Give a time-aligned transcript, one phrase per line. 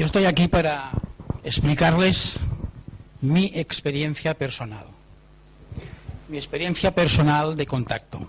[0.00, 0.92] Yo estoy aquí para
[1.44, 2.40] explicarles
[3.20, 4.86] mi experiencia personal,
[6.30, 8.26] mi experiencia personal de contacto.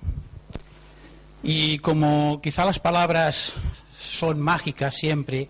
[1.41, 3.53] Y como quizá las palabras
[3.97, 5.47] son mágicas siempre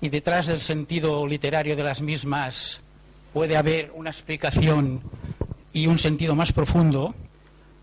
[0.00, 2.80] y detrás del sentido literario de las mismas
[3.34, 5.02] puede haber una explicación
[5.70, 7.14] y un sentido más profundo,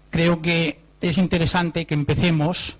[0.09, 2.77] creo que es interesante que empecemos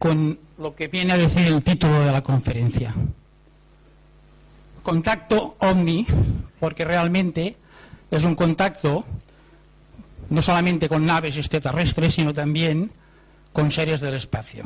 [0.00, 2.92] con lo que viene a decir el título de la conferencia.
[4.86, 6.06] Contacto ovni,
[6.60, 7.56] porque realmente
[8.08, 9.04] es un contacto
[10.30, 12.92] no solamente con naves extraterrestres, sino también
[13.52, 14.64] con seres del espacio.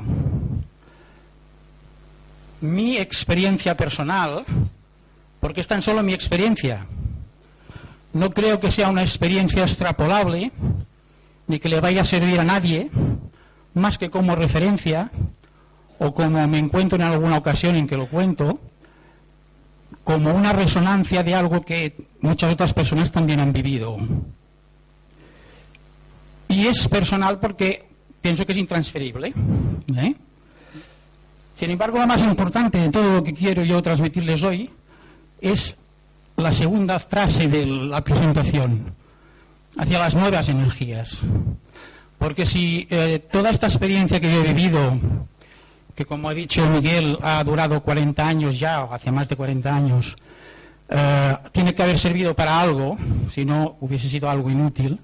[2.60, 4.44] Mi experiencia personal,
[5.40, 6.84] porque es tan solo mi experiencia,
[8.12, 10.52] no creo que sea una experiencia extrapolable,
[11.46, 12.90] ni que le vaya a servir a nadie,
[13.72, 15.10] más que como referencia,
[15.98, 18.60] o como me encuentro en alguna ocasión en que lo cuento,
[20.04, 23.96] como una resonancia de algo que muchas otras personas también han vivido.
[26.48, 27.86] Y es personal porque
[28.20, 29.32] pienso que es intransferible.
[29.96, 30.14] ¿eh?
[31.56, 34.70] Sin embargo, lo más importante de todo lo que quiero yo transmitirles hoy
[35.40, 35.76] es
[36.36, 38.94] la segunda frase de la presentación,
[39.76, 41.20] hacia las nuevas energías.
[42.18, 44.98] Porque si eh, toda esta experiencia que yo he vivido,
[46.00, 49.76] que como ha dicho Miguel ha durado 40 años ya, o hace más de 40
[49.76, 50.16] años,
[50.88, 52.96] eh, tiene que haber servido para algo,
[53.30, 54.98] si no hubiese sido algo inútil,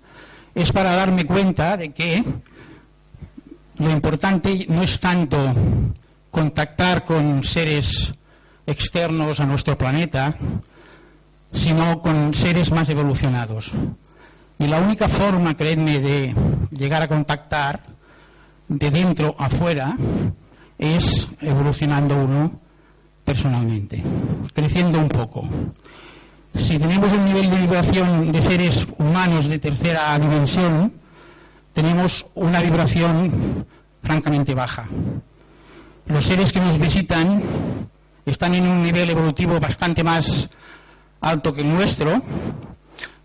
[0.54, 2.24] es para darme cuenta de que
[3.76, 5.52] lo importante no es tanto
[6.30, 8.14] contactar con seres
[8.66, 10.34] externos a nuestro planeta,
[11.52, 13.72] sino con seres más evolucionados.
[14.58, 16.34] Y la única forma, creedme, de
[16.70, 17.82] llegar a contactar
[18.68, 19.94] de dentro a afuera
[20.78, 22.60] es evolucionando uno
[23.24, 24.02] personalmente,
[24.54, 25.48] creciendo un poco.
[26.54, 30.92] Si tenemos un nivel de vibración de seres humanos de tercera dimensión,
[31.72, 33.66] tenemos una vibración
[34.02, 34.86] francamente baja.
[36.06, 37.42] Los seres que nos visitan
[38.24, 40.48] están en un nivel evolutivo bastante más
[41.20, 42.22] alto que el nuestro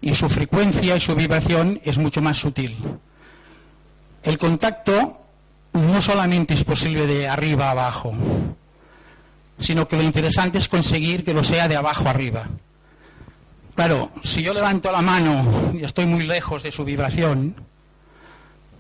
[0.02, 2.76] y su frecuencia y su vibración es mucho más sutil.
[4.24, 5.21] El contacto
[5.74, 8.14] no solamente es posible de arriba a abajo,
[9.58, 12.46] sino que lo interesante es conseguir que lo sea de abajo arriba.
[13.76, 17.56] Claro, si yo levanto la mano y estoy muy lejos de su vibración,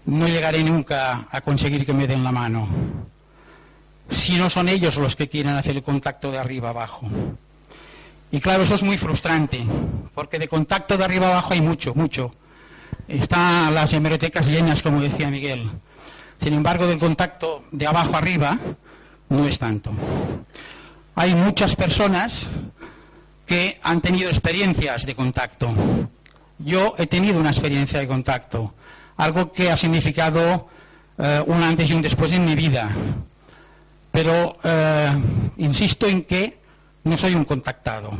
[0.05, 2.67] no llegaré nunca a conseguir que me den la mano.
[4.09, 7.07] Si no son ellos los que quieren hacer el contacto de arriba abajo.
[8.31, 9.63] Y claro, eso es muy frustrante,
[10.13, 12.33] porque de contacto de arriba abajo hay mucho, mucho.
[13.07, 15.69] Están las hemerotecas llenas, como decía Miguel.
[16.41, 18.57] Sin embargo, del contacto de abajo arriba
[19.29, 19.91] no es tanto.
[21.13, 22.47] Hay muchas personas
[23.45, 25.71] que han tenido experiencias de contacto.
[26.57, 28.73] Yo he tenido una experiencia de contacto,
[29.17, 30.67] algo que ha significado
[31.19, 32.89] eh, un antes y un después en mi vida.
[34.11, 35.11] Pero eh,
[35.57, 36.57] insisto en que
[37.03, 38.11] no soy un contactado,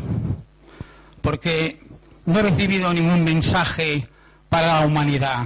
[1.22, 1.80] porque
[2.28, 4.08] no he recibido ningún mensaje
[4.48, 5.44] para la humanidad,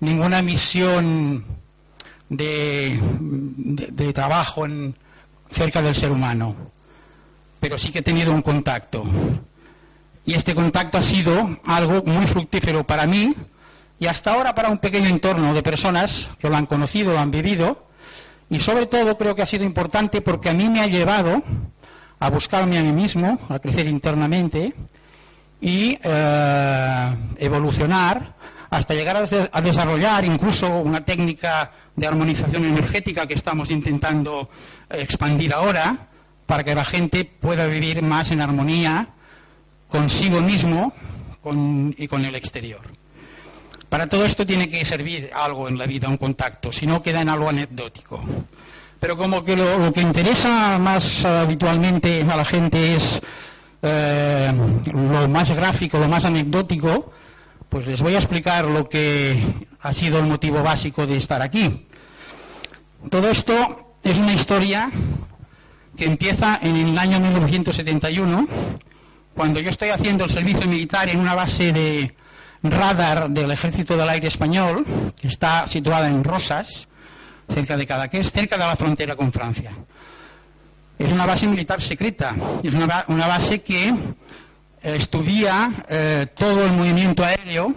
[0.00, 1.59] ninguna misión
[2.30, 4.94] de, trabajo en,
[5.50, 6.54] cerca del ser humano,
[7.58, 9.04] pero sí que he tenido un contacto.
[10.24, 13.34] Y este contacto ha sido algo muy fructífero para mí
[13.98, 17.30] y hasta ahora para un pequeño entorno de personas que lo han conocido, lo han
[17.30, 17.84] vivido,
[18.48, 21.42] y sobre todo creo que ha sido importante porque a mí me ha llevado
[22.18, 24.74] a buscarme a mí mismo, a crecer internamente
[25.60, 28.39] y eh, evolucionar
[28.70, 34.48] hasta llegar a, desarrollar incluso una técnica de armonización energética que estamos intentando
[34.88, 36.06] expandir ahora
[36.46, 39.08] para que la gente pueda vivir más en armonía
[39.88, 40.92] consigo mismo
[41.96, 42.82] y con el exterior.
[43.88, 47.22] Para todo esto tiene que servir algo en la vida, un contacto, si no queda
[47.22, 48.20] en algo anecdótico.
[49.00, 53.20] Pero como que lo, que interesa más habitualmente a la gente es
[53.82, 54.52] eh,
[54.92, 57.12] lo más gráfico, lo más anecdótico,
[57.70, 59.40] pues les voy a explicar lo que
[59.80, 61.86] ha sido el motivo básico de estar aquí.
[63.08, 64.90] Todo esto es una historia
[65.96, 68.48] que empieza en el año 1971,
[69.34, 72.14] cuando yo estoy haciendo el servicio militar en una base de
[72.62, 74.84] radar del Ejército del Aire Español,
[75.18, 76.88] que está situada en Rosas,
[77.48, 79.70] cerca de Cadaqués, cerca de la frontera con Francia.
[80.98, 83.94] Es una base militar secreta, es una, base que
[84.82, 87.74] estudia eh, todo el movimiento aéreo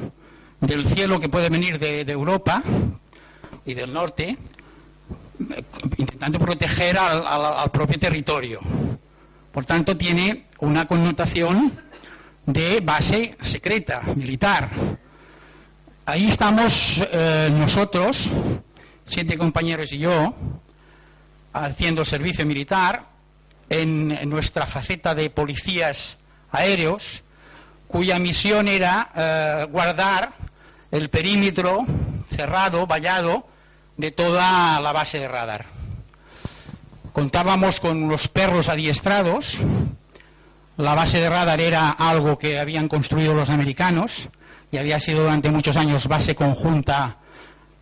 [0.62, 2.64] del cielo que puede venir de, Europa
[3.66, 4.38] y del norte,
[5.40, 5.64] eh,
[5.98, 8.62] intentando proteger al, propio territorio.
[9.52, 11.74] Por tanto, tiene una connotación
[12.46, 14.70] de base secreta, militar.
[16.06, 18.30] Ahí estamos eh, nosotros,
[19.06, 20.34] siete compañeros y yo,
[21.54, 23.06] haciendo servicio militar
[23.70, 26.18] en, nuestra faceta de policías
[26.54, 27.24] aéreos,
[27.88, 30.32] cuya misión era eh, guardar
[30.92, 31.86] el perímetro
[32.34, 33.46] cerrado, vallado,
[33.98, 35.66] de toda la base de radar.
[37.12, 39.58] Contábamos con los perros adiestrados.
[40.78, 44.30] La base de radar era algo que habían construido los americanos
[44.72, 47.18] y había sido durante muchos años base conjunta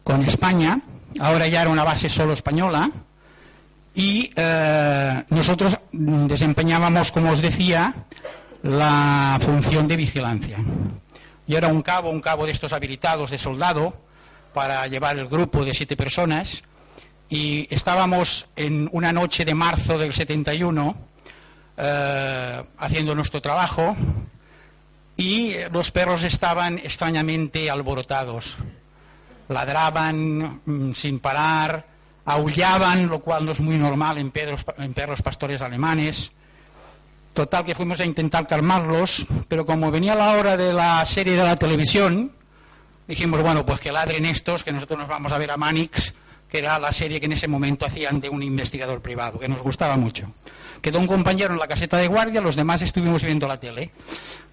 [0.04, 0.82] con España.
[1.20, 2.92] Ahora ya era una base solo española.
[3.96, 7.94] Y eh, nosotros desempeñábamos, como os decía,
[8.64, 10.58] la función de vigilancia.
[11.48, 13.94] Yo era un cabo, un cabo de estos habilitados de soldado
[14.54, 16.64] para llevar el grupo de siete personas
[17.30, 20.96] y estábamos en una noche de marzo del 71
[21.78, 23.96] eh, haciendo nuestro trabajo
[25.18, 28.58] y los perros estaban extrañamente alborotados.
[29.50, 31.86] Ladraban mm, sin parar,
[32.26, 36.32] aullaban, lo cual no es muy normal en perros, en perros pastores alemanes.
[37.34, 41.44] Total que fuimos a intentar calmarlos, pero como venía la hora de la serie de
[41.44, 42.32] la televisión,
[43.08, 46.14] dijimos, bueno, pues que ladren estos, que nosotros nos vamos a ver a Manix
[46.52, 49.62] que era la serie que en ese momento hacían de un investigador privado, que nos
[49.62, 50.30] gustaba mucho.
[50.82, 53.92] Quedó un compañero en la caseta de guardia, los demás estuvimos viendo la tele.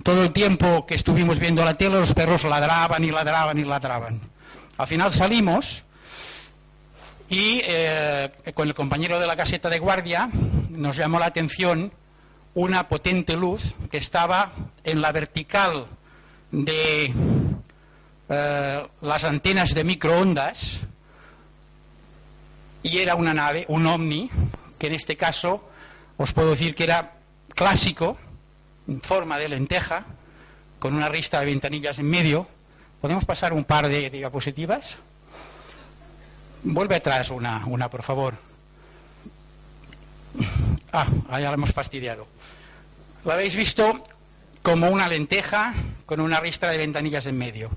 [0.05, 4.21] Todo el tiempo que estuvimos viendo la tele, los perros ladraban y ladraban y ladraban.
[4.77, 5.83] Al final salimos
[7.29, 10.31] y eh, con el compañero de la caseta de guardia
[10.71, 11.91] nos llamó la atención
[12.59, 14.51] una potente luz que estaba
[14.83, 15.87] en la vertical
[16.51, 17.15] de
[18.29, 20.81] eh, las antenas de microondas
[22.83, 24.29] y era una nave, un ovni,
[24.77, 25.71] que en este caso
[26.17, 27.13] os puedo decir que era
[27.55, 28.19] clásico,
[28.89, 30.05] en forma de lenteja,
[30.81, 32.49] con una rista de ventanillas en medio.
[33.01, 34.97] ¿Podemos pasar un par de diapositivas?
[36.65, 38.35] Vuelve atrás una, una por favor.
[40.93, 42.27] Ah, ya la hemos fastidiado.
[43.25, 44.05] Lo habéis visto
[44.63, 45.75] como una lenteja
[46.07, 47.71] con una ristra de ventanillas en medio.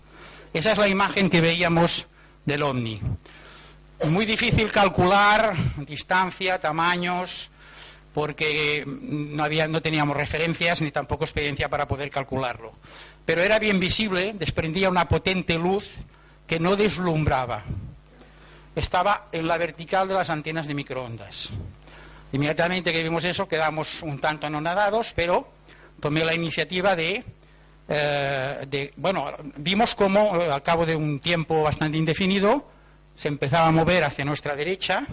[0.54, 2.08] Esa es la imagen que veíamos
[2.46, 3.02] del ovni.
[4.06, 5.56] Muy difícil calcular
[5.86, 7.50] distancia, tamaños,
[8.14, 12.74] porque no, había, no teníamos referencias ni tampoco experiencia para poder calcularlo.
[13.26, 15.92] Pero era bien visible, desprendía una potente luz
[16.48, 17.64] que no deslumbraba.
[18.76, 21.50] Estaba en la vertical de las antenas de microondas.
[22.34, 25.48] Inmediatamente que vimos eso quedamos un tanto anonadados, pero
[26.00, 27.24] tomé la iniciativa de,
[27.90, 32.70] eh, bueno, vimos cómo eh, al cabo de un tiempo bastante indefinido
[33.18, 35.06] se empezaba a mover hacia nuestra derecha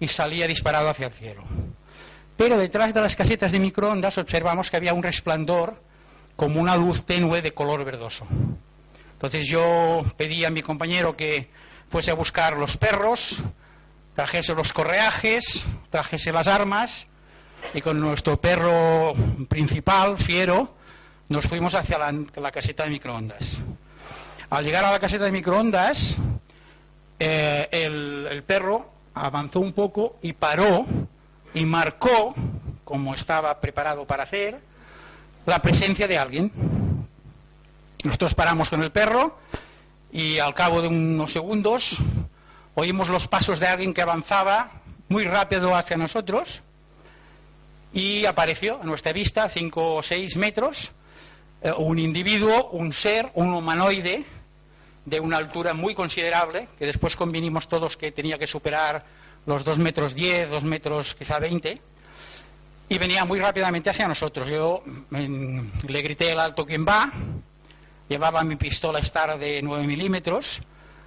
[0.00, 1.44] y salía disparado hacia el cielo.
[2.36, 5.80] Pero detrás de las casetas de microondas observamos que había un resplandor
[6.34, 8.26] como una luz tenue de color verdoso.
[9.12, 11.48] Entonces yo pedí a mi compañero que
[11.90, 13.38] fuese a buscar los perros,
[14.16, 17.06] trajese los correajes, trajese las armas
[17.74, 19.12] y con nuestro perro
[19.46, 20.74] principal, fiero,
[21.28, 23.58] nos fuimos hacia la, caseta de microondas.
[24.48, 26.16] Al llegar a la caseta de microondas,
[27.18, 30.86] eh, el, perro avanzó un poco y paró
[31.52, 32.34] y marcó,
[32.84, 34.58] como estaba preparado para hacer,
[35.44, 36.50] la presencia de alguien.
[38.02, 39.38] Nosotros paramos con el perro
[40.10, 41.98] y al cabo de unos segundos
[42.76, 44.70] oímos los pasos de alguien que avanzaba
[45.08, 46.62] muy rápido hacia nosotros
[47.92, 50.92] y apareció a nuestra vista, cinco o seis metros,
[51.62, 54.24] eh, un individuo, un ser, un humanoide,
[55.06, 59.04] de una altura muy considerable, que después convinimos todos que tenía que superar
[59.46, 61.80] los dos metros diez, dos metros quizá veinte,
[62.88, 64.48] y venía muy rápidamente hacia nosotros.
[64.48, 67.10] Yo le grité el alto quien va,
[68.08, 70.60] llevaba mi pistola Star de 9 milímetros,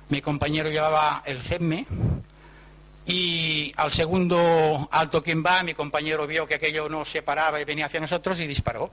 [0.10, 1.86] mi compañero llevaba el CEMME,
[3.06, 7.66] y al segundo alto quien va, mi compañero vio que aquello no se paraba y
[7.66, 8.92] venía hacia nosotros y disparó.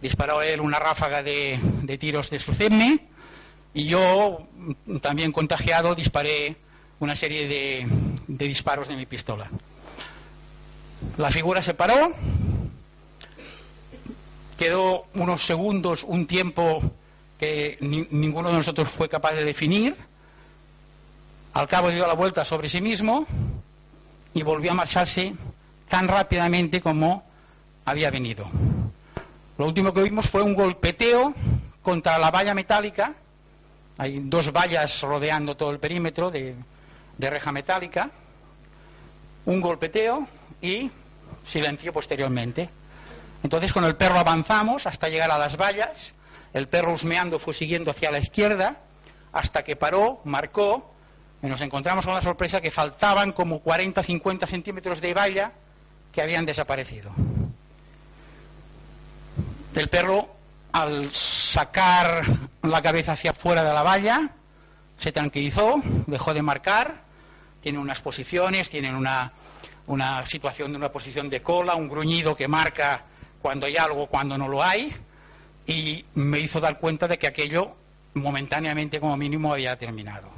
[0.00, 1.58] Disparó él una ráfaga de,
[2.00, 2.98] tiros de su CEMME,
[3.74, 4.46] y yo,
[5.00, 6.56] también contagiado, disparé
[6.98, 9.48] una serie de, disparos de mi pistola.
[11.16, 12.12] La figura se paró,
[14.58, 16.82] quedó unos segundos, un tiempo
[17.38, 19.96] que ninguno de nosotros fue capaz de definir.
[21.54, 23.26] Al cabo dio la vuelta sobre sí mismo
[24.34, 25.34] y volvió a marcharse
[25.88, 27.24] tan rápidamente como
[27.84, 28.46] había venido.
[29.58, 31.34] Lo último que vimos fue un golpeteo
[31.82, 33.14] contra la valla metálica
[34.00, 36.56] hay dos vallas rodeando todo el perímetro de,
[37.18, 38.10] reja metálica,
[39.44, 40.26] un golpeteo
[40.62, 40.90] y
[41.44, 42.70] silencio posteriormente.
[43.42, 46.14] Entonces con el perro avanzamos hasta llegar a las vallas,
[46.54, 48.76] el perro husmeando fue siguiendo hacia la izquierda,
[49.32, 50.94] hasta que paró, marcó,
[51.48, 55.52] nos encontramos con la sorpresa que faltaban como 40-50 centímetros de valla
[56.12, 57.10] que habían desaparecido.
[59.74, 60.28] El perro,
[60.72, 62.24] al sacar
[62.62, 64.30] la cabeza hacia afuera de la valla,
[64.98, 67.02] se tranquilizó, dejó de marcar,
[67.62, 69.32] tiene unas posiciones, tienen una,
[69.86, 73.02] una situación de una posición de cola, un gruñido que marca
[73.40, 74.94] cuando hay algo, cuando no lo hay,
[75.66, 77.72] y me hizo dar cuenta de que aquello
[78.14, 80.28] momentáneamente como mínimo había terminado.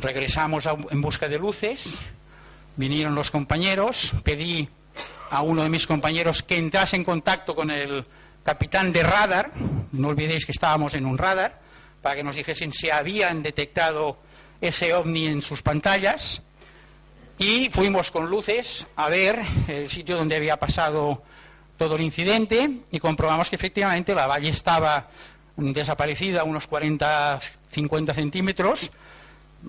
[0.00, 1.94] Regresamos en busca de luces,
[2.76, 4.68] vinieron los compañeros, pedí
[5.30, 8.04] a uno de mis compañeros que entrase en contacto con el
[8.42, 9.52] capitán de radar,
[9.92, 11.60] no olvidéis que estábamos en un radar,
[12.02, 14.18] para que nos dijesen si habían detectado
[14.60, 16.42] ese ovni en sus pantallas,
[17.38, 21.22] y fuimos con luces a ver el sitio donde había pasado
[21.78, 25.08] todo el incidente y comprobamos que efectivamente la valle estaba
[25.56, 28.90] desaparecida unos 40, 50 centímetros.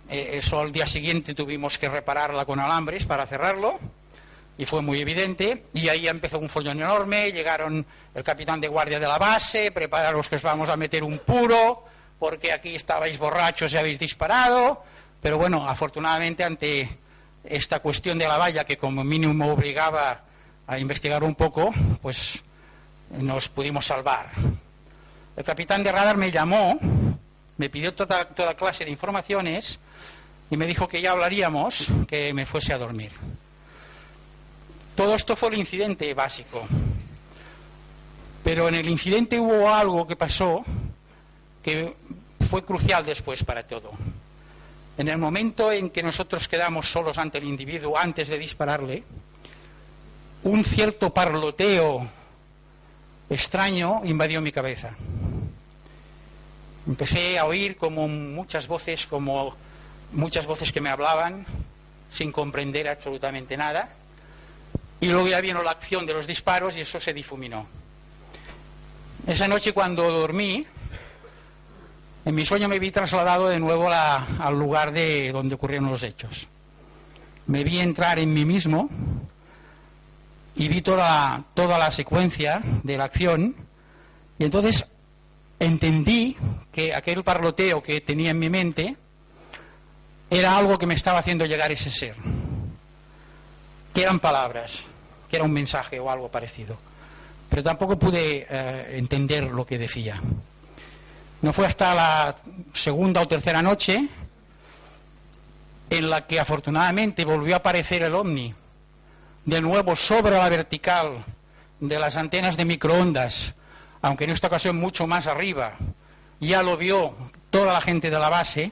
[0.10, 3.80] Eh, eso al día siguiente tuvimos que repararla con alambres para cerrarlo
[4.58, 5.64] y fue muy evidente.
[5.74, 7.32] Y ahí empezó un follón enorme.
[7.32, 11.20] Llegaron el capitán de guardia de la base, prepararos que os vamos a meter un
[11.20, 11.84] puro,
[12.20, 14.84] porque aquí estabais borrachos y habéis disparado.
[15.22, 16.90] Pero bueno, afortunadamente ante
[17.44, 20.22] esta cuestión de la valla, que como mínimo obligaba
[20.68, 22.42] a investigar un poco, pues
[23.12, 24.32] nos pudimos salvar.
[25.36, 26.80] El capitán de radar me llamó,
[27.58, 29.80] me pidió toda, toda clase de informaciones
[30.50, 33.12] y me dijo que ya hablaríamos, que me fuese a dormir.
[34.96, 36.66] Todo esto fue el incidente básico.
[38.44, 40.64] Pero en el incidente hubo algo que pasó
[41.64, 41.96] que
[42.48, 43.92] fue crucial después para todo.
[44.98, 49.04] En el momento en que nosotros quedamos solos ante el individuo antes de dispararle,
[50.44, 52.08] un cierto parloteo
[53.30, 54.96] extraño invadió mi cabeza.
[56.88, 59.56] Empecé a oír como muchas voces, como
[60.12, 61.46] muchas voces que me hablaban
[62.12, 63.90] sin comprender absolutamente nada.
[65.02, 67.68] Y luego ya vino la acción de los disparos y eso se difuminó.
[69.28, 70.66] Esa noche cuando dormí,
[72.26, 76.48] en mi sueño me vi trasladado de nuevo al lugar de donde ocurrieron los hechos.
[77.48, 78.90] Me vi entrar en mí mismo
[80.56, 83.56] y vi toda, toda la secuencia de la acción
[84.40, 84.86] y entonces
[85.66, 86.38] entendí
[86.72, 88.96] que aquel parloteo que tenía en mi mente
[90.30, 92.16] era algo que me estaba haciendo llegar ese ser,
[93.94, 94.80] que eran palabras,
[95.30, 96.78] que era un mensaje o algo parecido,
[97.50, 100.22] pero tampoco pude eh, entender lo que decía.
[101.42, 102.36] No fue hasta la
[102.74, 104.08] segunda o tercera noche
[105.90, 108.54] en la que afortunadamente volvió a aparecer el ovni
[109.46, 111.24] de nuevo sobre la vertical
[111.80, 113.54] de las antenas de microondas,
[114.06, 115.74] aunque en esta ocasión mucho más arriba,
[116.40, 117.16] ya lo vio
[117.50, 118.72] toda la gente de la base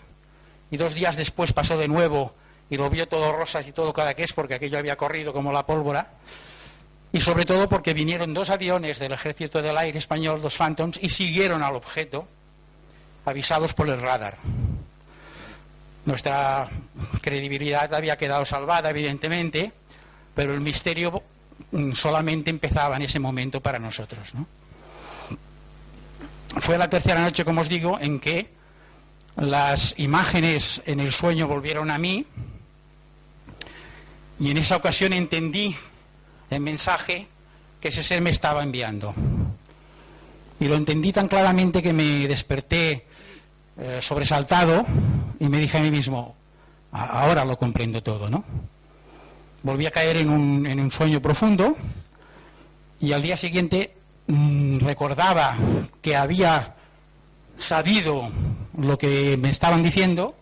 [0.69, 2.35] y dos días después pasó de nuevo
[2.69, 5.51] y lo vio todo rosas y todo cada que es porque aquello había corrido como
[5.51, 6.11] la pólvora
[7.11, 11.09] y sobre todo porque vinieron dos aviones del ejército del aire español, dos Phantoms, y
[11.09, 12.27] siguieron al objeto
[13.25, 14.37] avisados por el radar.
[16.05, 16.69] Nuestra
[17.21, 19.71] credibilidad había quedado salvada, evidentemente,
[20.35, 21.23] pero el misterio
[21.95, 24.31] solamente empezaba en ese momento para nosotros.
[26.57, 28.49] Fue la tercera noche, como os digo, en que
[29.35, 32.25] las imágenes en el sueño volvieron a mí
[34.39, 35.75] y en esa ocasión entendí
[36.49, 37.27] el mensaje
[37.81, 39.13] que ese ser me estaba enviando.
[40.59, 43.05] Y lo entendí tan claramente que me desperté
[43.77, 44.85] eh, sobresaltado
[45.39, 46.35] y me dije a mí mismo,
[46.91, 48.43] ahora lo comprendo todo, ¿no?
[49.63, 51.75] volví a caer en un, en un sueño profundo
[52.99, 53.95] y al día siguiente
[54.27, 55.57] mm, recordaba
[56.01, 56.75] que había
[57.57, 58.29] sabido
[58.77, 60.35] lo que me estaban diciendo,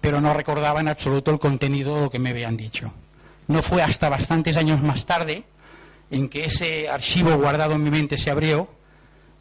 [0.00, 2.92] pero no recordaba en absoluto el contenido de lo que me habían dicho.
[3.48, 5.44] No fue hasta bastantes años más tarde
[6.10, 8.68] en que ese archivo guardado en mi mente se abrió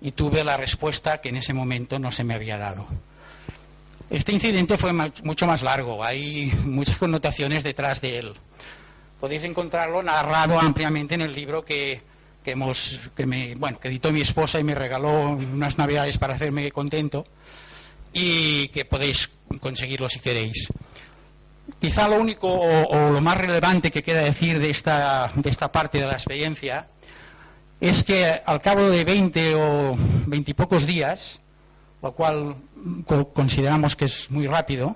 [0.01, 2.87] y tuve la respuesta que en ese momento no se me había dado.
[4.09, 8.35] Este incidente fue mucho más largo, hay muchas connotaciones detrás de él
[9.19, 12.01] podéis encontrarlo narrado ampliamente en el libro que,
[12.45, 16.71] hemos, que, me, bueno, que editó mi esposa y me regaló unas navidades para hacerme
[16.71, 17.25] contento
[18.13, 19.29] y que podéis
[19.59, 20.69] conseguirlo si queréis.
[21.79, 25.99] Quizá lo único o, lo más relevante que queda decir de esta, de esta parte
[25.99, 26.87] de la experiencia
[27.79, 31.39] es que al cabo de 20 o 20 y pocos días,
[32.01, 32.55] lo cual
[33.33, 34.95] consideramos que es muy rápido,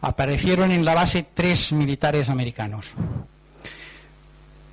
[0.00, 2.94] aparecieron en la base tres militares americanos.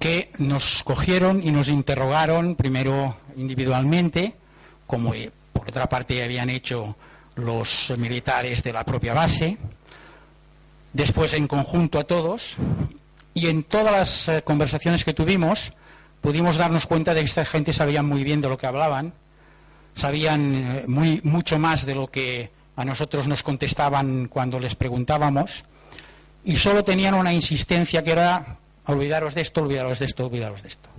[0.02, 4.34] Que nos cogieron y nos interrogaron primero individualmente,
[4.88, 6.96] como eh, por otra parte habían hecho
[7.36, 9.60] los militares de la propia base,
[10.92, 12.56] después en conjunto a todos,
[13.36, 15.72] y en todas las eh, conversaciones que tuvimos
[16.20, 19.14] pudimos darnos cuenta de que esta gente sabía muy bien de lo que hablaban,
[19.96, 25.64] sabían eh, muy, mucho más de lo que a nosotros nos contestaban cuando les preguntábamos,
[26.44, 30.70] y solo tenían una insistencia que era olvidaros de esto, olvidaros de esto, olvidaros de
[30.70, 30.90] esto.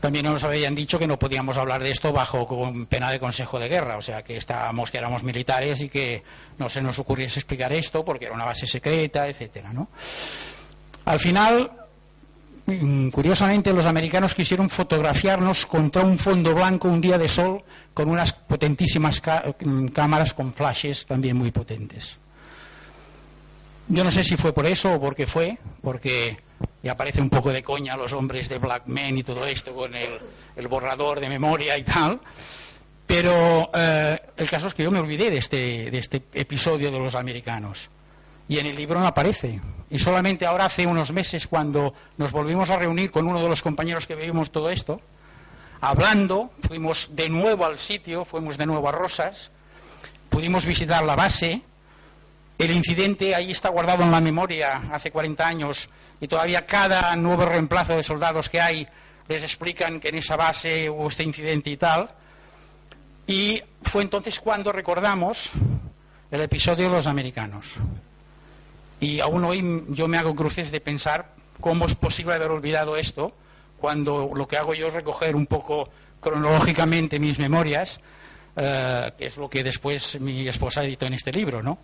[0.00, 3.68] También nos habían dicho que no podíamos hablar de esto bajo pena de consejo de
[3.68, 6.22] guerra, o sea que estábamos, que éramos militares y que
[6.58, 9.88] no se nos ocurriese explicar esto porque era una base secreta, etcétera, ¿no?
[11.06, 11.70] Al final,
[12.66, 17.62] mm, curiosamente, los americanos quisieron fotografiarnos contra un fondo blanco un día de sol
[17.94, 19.22] con unas potentísimas
[19.60, 22.18] mm, cámaras con flashes también muy potentes.
[23.88, 26.38] Yo no sé si fue por eso o por qué fue, porque
[26.82, 29.92] ya parece un poco de coña los hombres de Black Men y todo esto con
[29.94, 32.20] el, borrador de memoria y tal.
[33.06, 36.98] Pero eh, el caso es que yo me olvidé de este, de este episodio de
[36.98, 37.88] los americanos.
[38.48, 39.60] Y en el libro no aparece.
[39.90, 43.62] Y solamente ahora, hace unos meses, cuando nos volvimos a reunir con uno de los
[43.62, 45.00] compañeros que vivimos todo esto,
[45.80, 49.50] hablando, fuimos de nuevo al sitio, fuimos de nuevo a Rosas,
[50.28, 51.62] pudimos visitar la base,
[52.58, 55.88] el incidente ahí está guardado en la memoria hace 40 años
[56.20, 58.86] y todavía cada nuevo reemplazo de soldados que hay
[59.28, 62.08] les explican que en esa base hubo este incidente y tal.
[63.26, 65.50] Y fue entonces cuando recordamos
[66.30, 67.74] el episodio de los americanos.
[69.00, 73.32] Y aún hoy yo me hago cruces de pensar cómo es posible haber olvidado esto
[73.78, 75.88] cuando lo que hago yo es recoger un poco
[76.20, 78.00] cronológicamente mis memorias,
[78.56, 81.78] eh, que es lo que después mi esposa editó en este libro, ¿no?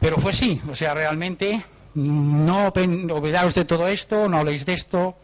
[0.00, 5.16] Pero fue sí, o sea, realmente no olvidaros de todo esto, no habléis de esto.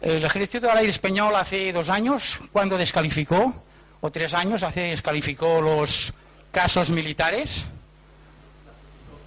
[0.00, 3.54] El ejército del aire español hace dos años, cuando descalificó,
[4.00, 6.12] o tres años, hace descalificó los
[6.52, 7.64] casos militares.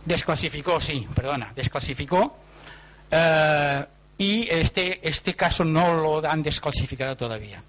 [0.05, 2.37] Desclasificó, sí, perdona, desclasificó.
[3.11, 3.85] Eh,
[4.17, 7.61] y este, este caso no lo han desclasificado todavía.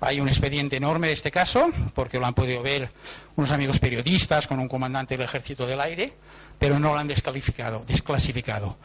[0.00, 2.90] Hay un expediente enorme de este caso, porque lo han podido ver
[3.36, 6.12] unos amigos periodistas con un comandante del Ejército del Aire,
[6.58, 8.76] pero no lo han descalificado, desclasificado.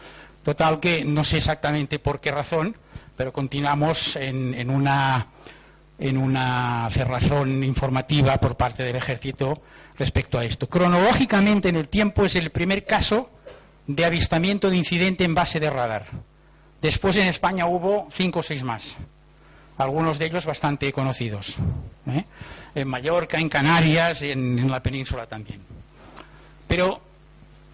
[0.44, 2.76] Total que no sé exactamente por qué razón,
[3.18, 5.28] pero continuamos en, una,
[6.00, 9.62] en una cerrazón informativa por parte del Ejército
[9.98, 10.70] respecto a esto.
[10.70, 13.30] Cronológicamente en el tiempo es el primer caso
[13.88, 16.06] de avistamiento de incidente en base de radar.
[16.82, 18.96] Después en España hubo cinco o seis más
[19.80, 21.56] algunos de ellos bastante conocidos,
[22.08, 22.26] ¿eh?
[22.76, 25.62] en Mallorca, en Canarias, y en, la península también.
[26.68, 27.02] Pero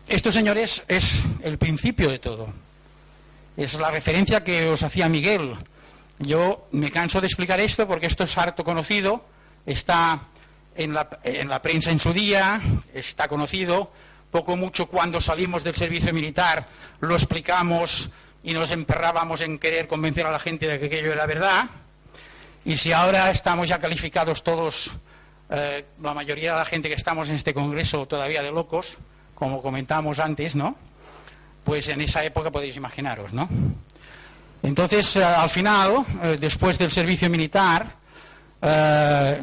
[0.07, 2.47] esto, señores, es el principio de todo.
[3.57, 5.55] Es la referencia que os hacía Miguel.
[6.19, 9.25] Yo me canso de explicar esto porque esto es harto conocido,
[9.65, 10.21] está
[10.75, 12.61] en la, en la prensa en su día,
[12.93, 13.91] está conocido,
[14.29, 16.67] poco mucho cuando salimos del servicio militar
[16.99, 18.11] lo explicamos
[18.43, 21.69] y nos emperrábamos en querer convencer a la gente de que aquello era verdad.
[22.65, 24.91] Y si ahora estamos ya calificados todos,
[25.51, 28.97] eh, la mayoría de la gente que estamos en este congreso todavía de locos,
[29.35, 30.75] como comentamos antes, ¿no?
[31.63, 33.47] Pues en esa época podéis imaginaros, ¿no?
[34.63, 38.03] Entonces, eh, al final, eh, después del servicio militar,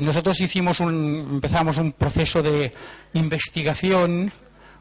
[0.00, 2.74] nosotros hicimos un, empezamos un proceso de
[3.12, 4.32] investigación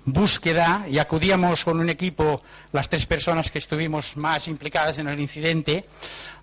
[0.05, 5.19] búsqueda y acudíamos con un equipo, las tres personas que estuvimos más implicadas en el
[5.19, 5.85] incidente,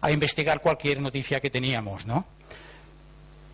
[0.01, 2.25] a investigar cualquier noticia que teníamos, ¿no?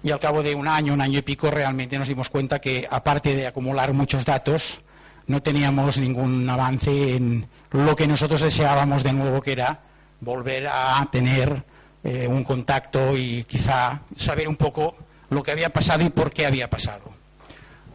[0.03, 2.87] Y al cabo de un año, un año y pico, realmente nos dimos cuenta que,
[2.91, 4.83] aparte de acumular muchos datos,
[5.27, 9.81] no teníamos ningún avance en lo que nosotros deseábamos de nuevo, que era
[10.21, 11.63] volver a tener
[12.03, 14.95] eh, un contacto y quizá saber un poco
[15.31, 17.14] lo que había pasado y por qué había pasado.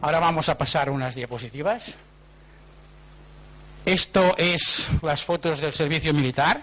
[0.02, 1.92] Ahora vamos a pasar unas diapositivas.
[3.84, 6.62] Esto es las fotos del servicio militar.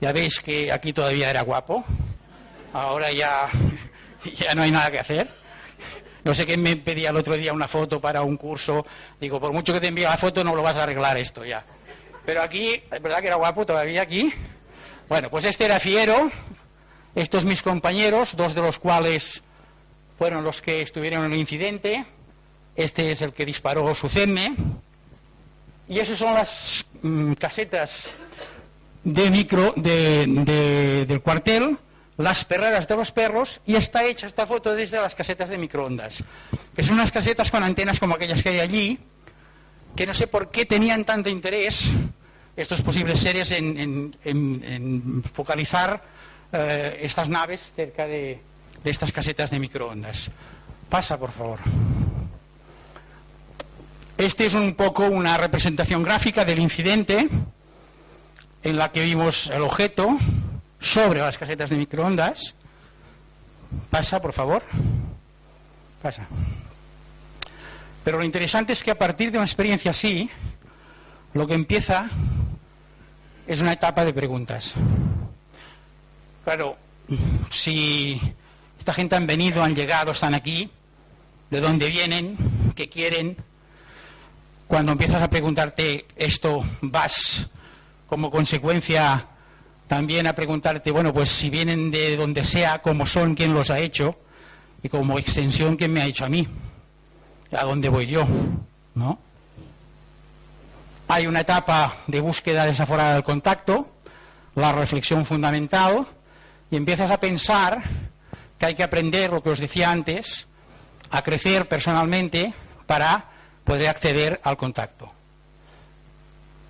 [0.00, 1.84] Ya veis que aquí todavía era guapo.
[2.74, 3.48] Ahora ya,
[4.36, 5.28] ya no hay nada que hacer.
[6.24, 8.84] No sé quién me pedía el otro día una foto para un curso.
[9.18, 11.64] Digo, por mucho que te envíe la foto, no lo vas a arreglar esto ya.
[12.26, 14.32] Pero aquí, es verdad que era guapo todavía aquí.
[15.08, 16.30] Bueno, pues este era Fiero.
[17.14, 19.42] Estos mis compañeros, dos de los cuales
[20.18, 22.04] fueron los que estuvieron en el incidente.
[22.76, 24.54] Este es el que disparó su CEME.
[25.88, 28.08] Y esas son las mm, casetas
[29.04, 31.76] de micro del cuartel,
[32.16, 36.22] las perreras de los perros, y está hecha esta foto desde las casetas de microondas.
[36.74, 38.98] Que son unas casetas con antenas como aquellas que hay allí,
[39.96, 41.90] que no sé por qué tenían tanto interés
[42.56, 44.14] estos posibles seres en,
[45.34, 46.02] focalizar
[46.52, 48.40] eh, estas naves cerca de,
[48.82, 50.30] de estas casetas de microondas.
[50.88, 51.58] Pasa, por favor.
[54.18, 57.28] Este es un poco una representación gráfica del incidente
[58.62, 60.16] en la que vimos el objeto
[60.80, 62.54] sobre las casetas de microondas.
[63.90, 64.62] Pasa, por favor.
[66.02, 66.26] Pasa.
[68.04, 70.28] Pero lo interesante es que a partir de una experiencia así,
[71.34, 72.10] lo que empieza
[73.46, 74.74] es una etapa de preguntas.
[76.44, 76.76] Claro,
[77.50, 78.20] si
[78.78, 80.70] esta gente han venido, han llegado, están aquí,
[81.50, 82.36] de dónde vienen,
[82.74, 83.36] qué quieren,
[84.72, 87.46] cuando empiezas a preguntarte esto, vas
[88.06, 89.26] como consecuencia
[89.86, 93.80] también a preguntarte, bueno, pues si vienen de donde sea, cómo son, quién los ha
[93.80, 94.16] hecho,
[94.82, 96.48] y como extensión, quién me ha hecho a mí,
[97.54, 98.26] a dónde voy yo,
[98.94, 99.18] ¿no?
[101.08, 103.92] Hay una etapa de búsqueda desaforada del contacto,
[104.54, 106.06] la reflexión fundamental,
[106.70, 107.82] y empiezas a pensar
[108.58, 110.46] que hay que aprender lo que os decía antes,
[111.10, 112.54] a crecer personalmente
[112.86, 113.31] para
[113.64, 115.10] poder acceder al contacto.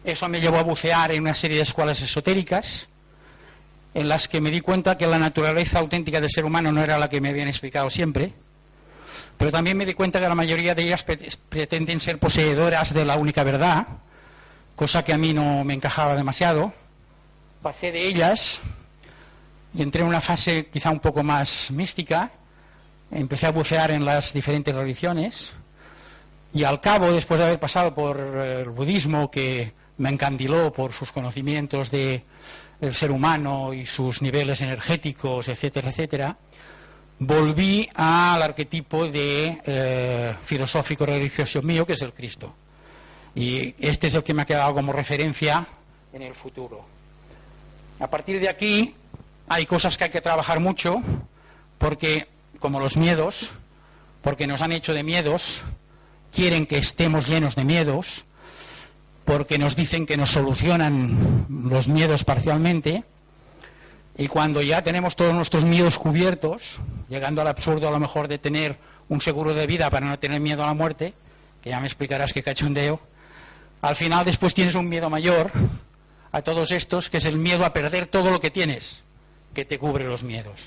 [0.05, 2.89] Eso me llevó a bucear en una serie de escuelas esotéricas,
[3.95, 6.99] en las que me di cuenta que la naturaleza auténtica del ser humano no era
[6.99, 8.33] la que me habían explicado siempre,
[9.39, 11.05] pero también me di cuenta que la mayoría de ellas
[11.49, 13.87] pretenden ser poseedoras de la única verdad,
[14.77, 16.73] cosa que a mí no me encajaba demasiado.
[17.63, 18.61] Pasé de ellas
[19.75, 22.31] y entré en una fase quizá un poco más mística,
[23.11, 25.53] empecé a bucear en las diferentes religiones
[26.55, 31.13] y al cabo, después de haber pasado por el budismo que me encandiló por sus
[31.13, 32.25] conocimientos de
[32.93, 36.37] ser humano y sus niveles energéticos, etcétera, etcétera,
[37.19, 42.53] volví al arquetipo de eh, filosófico religioso mío, que es el Cristo.
[43.35, 45.65] Y este es el que me ha quedado como referencia
[46.13, 46.85] en el futuro.
[48.01, 48.95] A partir de aquí
[49.49, 51.01] hay cosas que hay que trabajar mucho,
[51.79, 52.27] porque,
[52.59, 53.51] como los miedos,
[54.23, 55.63] porque nos han hecho de miedos,
[56.33, 58.25] quieren que estemos llenos de miedos,
[59.25, 63.05] porque nos dicen que nos solucionan los miedos parcialmente,
[64.17, 68.39] y cuando ya tenemos todos nuestros miedos cubiertos, llegando al absurdo a lo mejor de
[68.39, 68.77] tener
[69.09, 71.15] un seguro de vida para no tener miedo a la muerte,
[71.63, 73.01] que ya me explicarás qué cachondeo,
[73.81, 75.51] al final después tienes un miedo mayor
[76.31, 79.03] a todos estos, que es el miedo a perder todo lo que tienes,
[79.55, 80.63] que te cubre los miedos.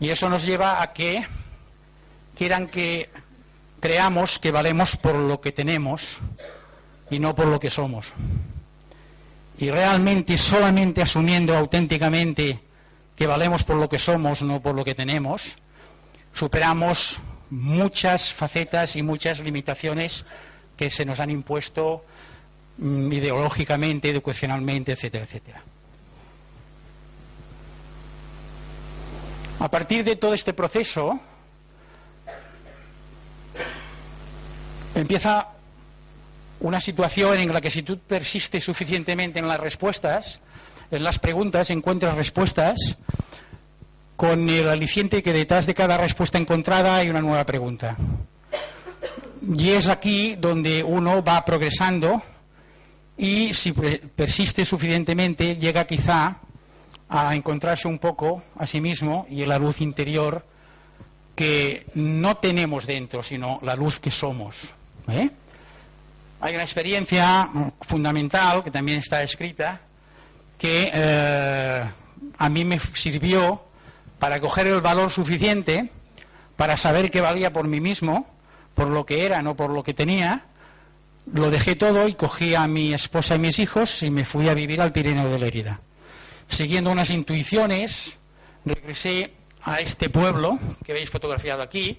[0.00, 1.26] Y eso nos lleva a que
[2.36, 3.08] quieran que
[3.80, 6.18] creamos que valemos por lo que tenemos
[7.10, 8.12] y no por lo que somos.
[9.58, 12.60] Y realmente, solamente asumiendo auténticamente
[13.16, 15.56] que valemos por lo que somos, no por lo que tenemos,
[16.34, 17.18] superamos
[17.50, 20.24] muchas facetas y muchas limitaciones
[20.76, 22.04] que se nos han impuesto
[22.78, 25.62] mm, ideológicamente, educacionalmente, etcétera, etcétera.
[29.58, 31.18] A partir de todo este proceso,
[35.00, 35.48] empieza
[36.60, 40.40] una situación en la que si tú persistes suficientemente en las respuestas,
[40.90, 42.96] en las preguntas, encuentras respuestas,
[44.16, 47.96] con el aliciente que detrás de cada respuesta encontrada hay una nueva pregunta.
[49.56, 52.22] Y es aquí donde uno va progresando
[53.18, 56.38] y si persiste suficientemente llega quizá
[57.08, 60.44] a encontrarse un poco a sí mismo y la luz interior
[61.34, 64.56] que no tenemos dentro, sino la luz que somos.
[65.08, 65.30] ¿Eh?
[66.40, 67.48] Hay una experiencia
[67.82, 69.80] fundamental que también está escrita
[70.58, 71.84] que eh,
[72.38, 73.62] a mí me sirvió
[74.18, 75.90] para coger el valor suficiente
[76.56, 78.26] para saber que valía por mí mismo,
[78.74, 80.44] por lo que era, no por lo que tenía.
[81.32, 84.54] Lo dejé todo y cogí a mi esposa y mis hijos y me fui a
[84.54, 85.80] vivir al Pirineo de Lérida.
[86.48, 88.16] Siguiendo unas intuiciones,
[88.64, 91.98] regresé a este pueblo que veis fotografiado aquí,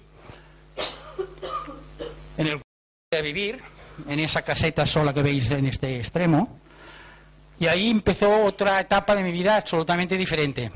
[3.16, 3.58] a vivir,
[4.06, 6.58] en esa caseta sola que veis en este extremo.
[7.58, 10.70] Y ahí empezó otra etapa de mi vida absolutamente diferente.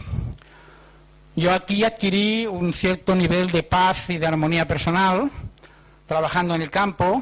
[1.37, 5.31] Yo aquí adquirí un cierto nivel de paz y de armonía personal,
[6.07, 7.21] trabajando en el campo.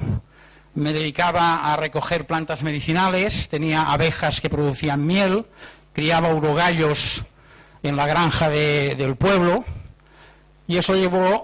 [0.76, 5.44] Me dedicaba a recoger plantas medicinales, tenía abejas que producían miel,
[5.92, 7.24] criaba urogallos
[7.82, 9.64] en la granja del pueblo
[10.70, 10.92] y eso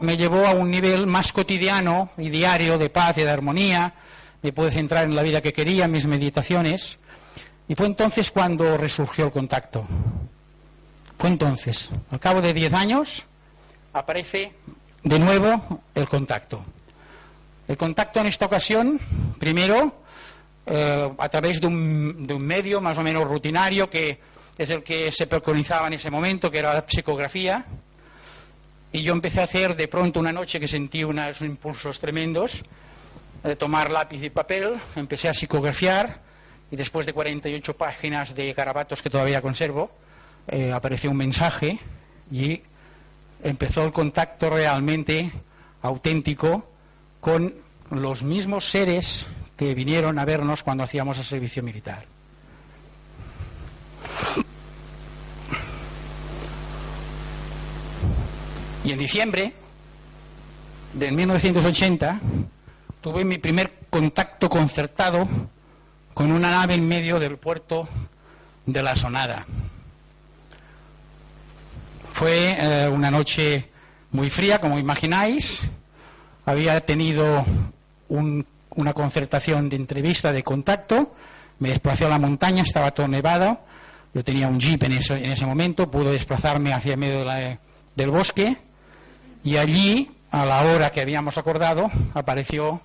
[0.03, 3.93] me llevó a un nivel más cotidiano y diario de paz y de armonía.
[4.41, 7.01] Me pude centrar en la vida que quería, en mis meditaciones.
[7.67, 9.85] Y fue entonces cuando resurgió el contacto.
[11.19, 13.25] Fue entonces, al cabo de diez años,
[13.95, 14.53] aparece
[15.03, 16.63] de nuevo el contacto.
[17.67, 19.01] El contacto en esta ocasión,
[19.41, 20.03] primero,
[20.67, 24.21] eh, a través de un, de un medio más o menos rutinario que
[24.57, 27.65] es el que se preconizaba en ese momento, que era la psicografía.
[28.97, 32.63] Y yo empecé a hacer de pronto una noche que sentí unos impulsos tremendos,
[33.43, 36.21] de tomar lápiz y papel, empecé a psicografiar
[36.71, 39.91] y después de 48 páginas de garabatos que todavía conservo,
[40.49, 41.79] eh, apareció un mensaje
[42.33, 42.63] y
[43.45, 45.31] empezó el contacto realmente
[45.83, 46.67] auténtico
[47.21, 47.55] con
[47.91, 49.27] los mismos seres
[49.59, 52.07] que vinieron a vernos cuando hacíamos el servicio militar.
[58.87, 59.53] Y en diciembre
[60.93, 62.21] de 1980
[63.01, 65.27] tuve mi primer contacto concertado
[66.15, 67.89] con una nave en medio del puerto
[68.65, 69.45] de la Sonada.
[72.13, 73.69] Fue eh, una noche
[74.13, 75.63] muy fría, como imagináis.
[76.45, 77.45] Había tenido
[78.09, 81.17] una concertación de entrevista, de contacto.
[81.59, 83.59] Me desplacé a la montaña, estaba todo nevado.
[84.15, 87.25] Yo tenía un jeep en ese, en ese momento, pude desplazarme hacia el medio
[87.97, 88.59] del bosque.
[89.47, 92.81] Y allí, a la hora que habíamos acordado, apareció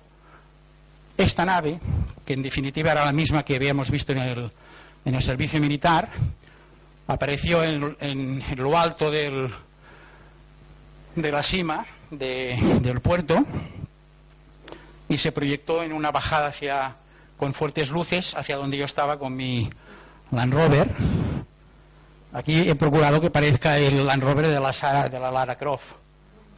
[1.16, 1.80] esta nave,
[2.24, 4.52] que en definitiva era la misma que habíamos visto en el,
[5.04, 6.08] en el servicio militar,
[7.08, 9.52] apareció en, lo alto del,
[11.16, 13.44] de la cima del puerto
[15.08, 16.94] y se proyectó en una bajada hacia
[17.38, 19.68] con fuertes luces hacia donde yo estaba con mi
[20.30, 20.90] Land Rover.
[22.32, 26.01] Aquí he procurado que parezca el Land Rover de la, de la Lara Croft,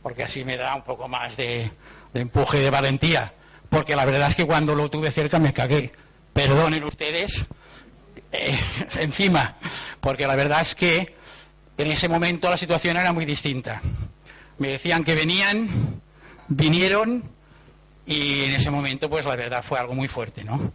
[0.05, 1.71] porque así me da un poco más de,
[2.13, 3.33] empuje de valentía.
[3.71, 5.93] Porque la verdad es que cuando lo tuve cerca me cagué.
[6.35, 7.47] Perdonen ustedes,
[8.31, 8.59] eh,
[8.97, 9.57] encima,
[10.03, 11.15] porque la verdad es que
[11.79, 13.81] en ese momento la situación era muy distinta.
[14.59, 15.71] Me decían que venían,
[16.49, 17.25] vinieron
[18.05, 20.71] y en ese momento pues la verdad fue algo muy fuerte, ¿no?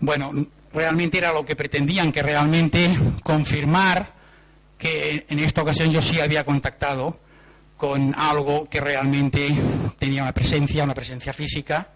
[0.00, 0.30] Bueno,
[0.74, 4.12] realmente era lo que pretendían, que realmente confirmar
[4.76, 7.16] que en esta ocasión yo sí había contactado
[7.82, 9.52] con algo que realmente
[9.98, 11.88] tenía una presencia, una presencia física,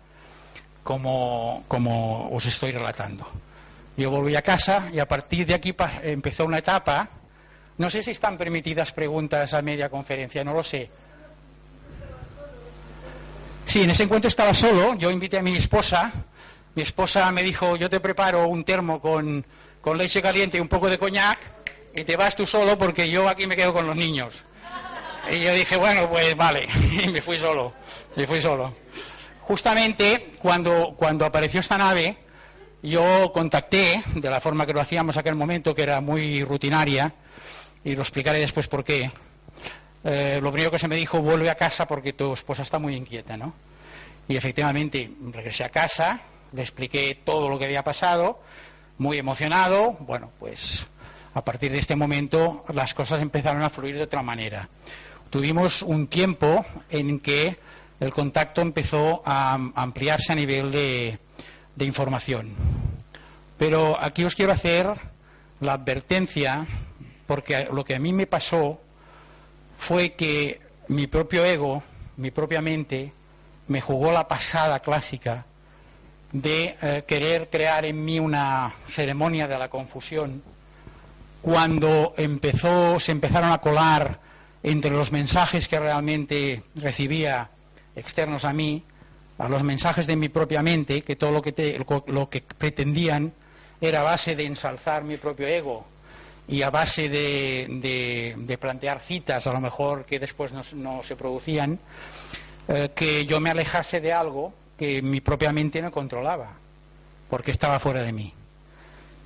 [0.82, 3.24] como, como os estoy relatando.
[3.96, 7.08] Yo volví a casa y a partir de aquí empezó una etapa.
[7.78, 10.90] No sé si están permitidas preguntas a media conferencia, no lo sé.
[13.66, 14.96] Sí, en ese encuentro estaba solo.
[14.96, 16.12] Yo invité a mi esposa.
[16.74, 19.46] Mi esposa me dijo: Yo te preparo un termo con,
[19.80, 21.38] con leche caliente y un poco de coñac
[21.94, 24.42] y te vas tú solo porque yo aquí me quedo con los niños.
[25.32, 26.68] Y yo dije: Bueno, pues vale.
[27.04, 27.72] Y me fui solo.
[28.14, 28.74] Me fui solo.
[29.42, 32.18] Justamente cuando, cuando apareció esta nave
[32.82, 37.12] yo contacté, de la forma que lo hacíamos aquel momento, que era muy rutinaria,
[37.84, 39.10] y lo explicaré después por qué.
[40.04, 42.94] Eh, lo primero que se me dijo, vuelve a casa porque tu esposa está muy
[42.94, 43.54] inquieta, ¿no?
[44.28, 46.20] Y efectivamente regresé a casa,
[46.52, 48.40] le expliqué todo lo que había pasado,
[48.98, 49.96] muy emocionado.
[50.00, 50.86] Bueno, pues
[51.34, 54.68] a partir de este momento las cosas empezaron a fluir de otra manera.
[55.36, 57.58] Tuvimos un tiempo en que
[58.00, 61.18] el contacto empezó a ampliarse a nivel de,
[61.80, 62.54] información.
[63.58, 64.88] Pero aquí os quiero hacer
[65.60, 66.66] la advertencia,
[67.26, 68.80] porque lo que a mí me pasó
[69.78, 71.82] fue que mi propio ego,
[72.16, 73.12] mi propia mente,
[73.68, 75.44] me jugó la pasada clásica
[76.32, 80.42] de eh, querer crear en mí una ceremonia de la confusión
[81.42, 84.25] cuando empezó, se empezaron a colar
[84.66, 87.50] entre los mensajes que realmente recibía
[87.94, 88.82] externos a mí,
[89.38, 93.32] a los mensajes de mi propia mente, que todo lo que, lo que pretendían
[93.80, 95.86] era a base de ensalzar mi propio ego
[96.48, 101.78] y a base de, plantear citas, a lo mejor que después no, se producían,
[102.66, 106.54] eh, que yo me alejase de algo que mi propia mente no controlaba,
[107.30, 108.34] porque estaba fuera de mí.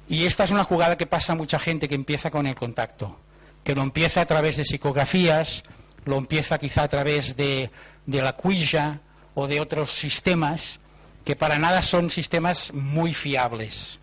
[0.07, 3.17] Y esta es una jugada que pasa a mucha gente que empieza con el contacto,
[3.65, 5.63] que lo empieza a través de psicografías,
[6.05, 7.71] lo empieza quizá a través de,
[8.07, 9.01] de la cuilla,
[9.35, 10.79] o de otros sistemas
[11.25, 13.99] que para nada son sistemas muy fiables.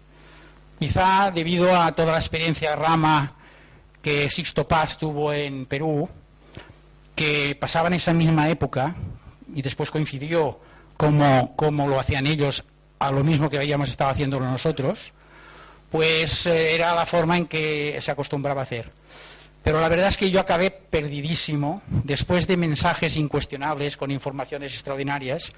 [0.79, 3.33] Quizá debido a toda la experiencia rama
[4.01, 6.07] que Sixto Paz tuvo en Perú,
[7.15, 8.95] que pasaba en esa misma época
[9.53, 10.59] y después coincidió
[10.95, 12.63] como, como lo hacían ellos
[12.99, 15.13] a lo mismo que habíamos estado haciéndolo nosotros,
[15.91, 18.91] pues eh, era la forma en que se acostumbraba a hacer.
[19.67, 25.51] Pero la verdad es que yo acabé perdidísimo, después de mensajes incuestionables con informaciones extraordinarias,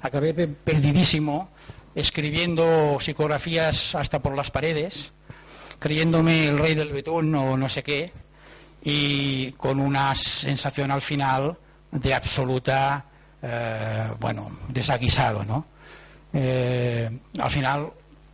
[0.00, 1.48] acabé perdidísimo
[1.96, 5.10] escribiendo psicografías hasta por las paredes,
[5.80, 8.12] creyéndome el rey del betún o no sé qué,
[8.84, 11.56] y con una sensación al final
[11.90, 13.06] de absoluta,
[13.42, 15.66] eh, bueno, desaguisado, ¿no?
[16.32, 17.90] Eh, al final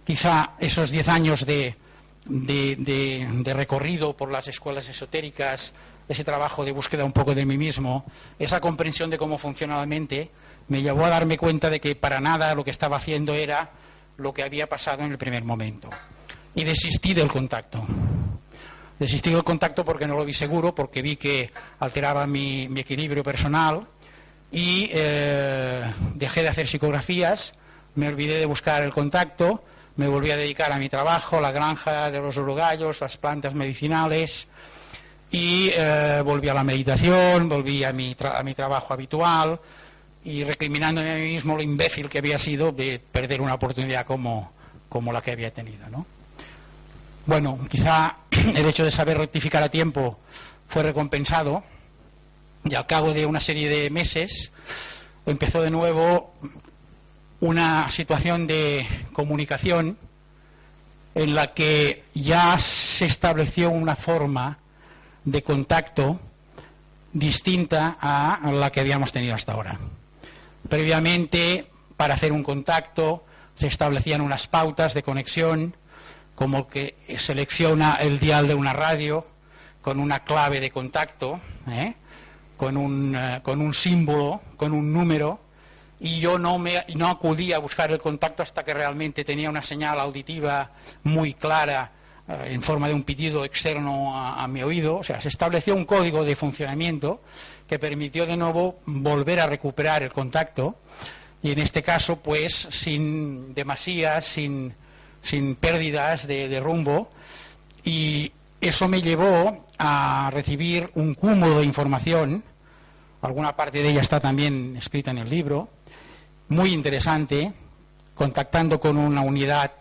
[0.07, 1.75] quizá esos diez años de,
[2.27, 5.73] de, recorrido por las escuelas esotéricas,
[6.09, 8.05] ese trabajo de búsqueda un poco de mí mismo,
[8.39, 10.31] esa comprensión de cómo funciona la mente,
[10.69, 13.71] me llevó a darme cuenta de que para nada lo que estaba haciendo era
[14.17, 15.91] lo que había pasado en el primer momento.
[16.55, 17.85] Y desistí del contacto.
[18.99, 23.87] Desistí del contacto porque no lo vi seguro, porque vi que alteraba mi, equilibrio personal
[24.53, 27.55] y eh, dejé de hacer psicografías,
[27.97, 29.63] me olvidé de buscar el contacto
[29.97, 34.49] me volví a dedicar a mi trabajo, la granja de los uruguayos, las plantas medicinales
[35.31, 39.59] y eh, volví a la meditación, volví a mi, a mi trabajo habitual
[40.25, 44.53] y recriminándome a mí mismo lo imbécil que había sido de perder una oportunidad como,
[45.13, 45.89] la que había tenido.
[45.91, 46.07] ¿no?
[47.27, 50.19] Bueno, quizá el hecho de saber rectificar a tiempo
[50.69, 51.63] fue recompensado
[52.65, 54.51] y al cabo de una serie de meses
[55.27, 56.35] empezó de nuevo
[57.45, 59.99] una situación de comunicación
[61.15, 64.57] en la que ya se estableció una forma
[65.27, 66.19] de contacto
[67.13, 69.79] distinta a la que habíamos tenido hasta ahora.
[70.71, 71.67] Previamente,
[71.99, 73.27] para hacer un contacto,
[73.57, 75.77] se establecían unas pautas de conexión,
[76.35, 79.27] como que selecciona el dial de una radio
[79.83, 81.93] con una clave de contacto, ¿eh?
[81.93, 81.95] eh,
[82.59, 82.77] con
[83.61, 85.44] un símbolo, con un número,
[86.05, 89.99] y yo no, me, acudí a buscar el contacto hasta que realmente tenía una señal
[89.99, 90.69] auditiva
[91.03, 91.93] muy clara
[92.29, 94.99] eh, en forma de un pitido externo a, mi oído.
[94.99, 97.23] O sea, se estableció un código de funcionamiento
[97.67, 100.77] que permitió de nuevo volver a recuperar el contacto
[101.43, 104.75] y en este caso, pues, sin demasías, sin,
[105.59, 107.11] pérdidas de rumbo.
[107.83, 112.45] Y eso me llevó a recibir un cúmulo de información,
[113.23, 115.71] alguna parte de ella está también escrita en el libro,
[116.49, 117.53] muy interesante,
[118.15, 119.73] contactando con una unidad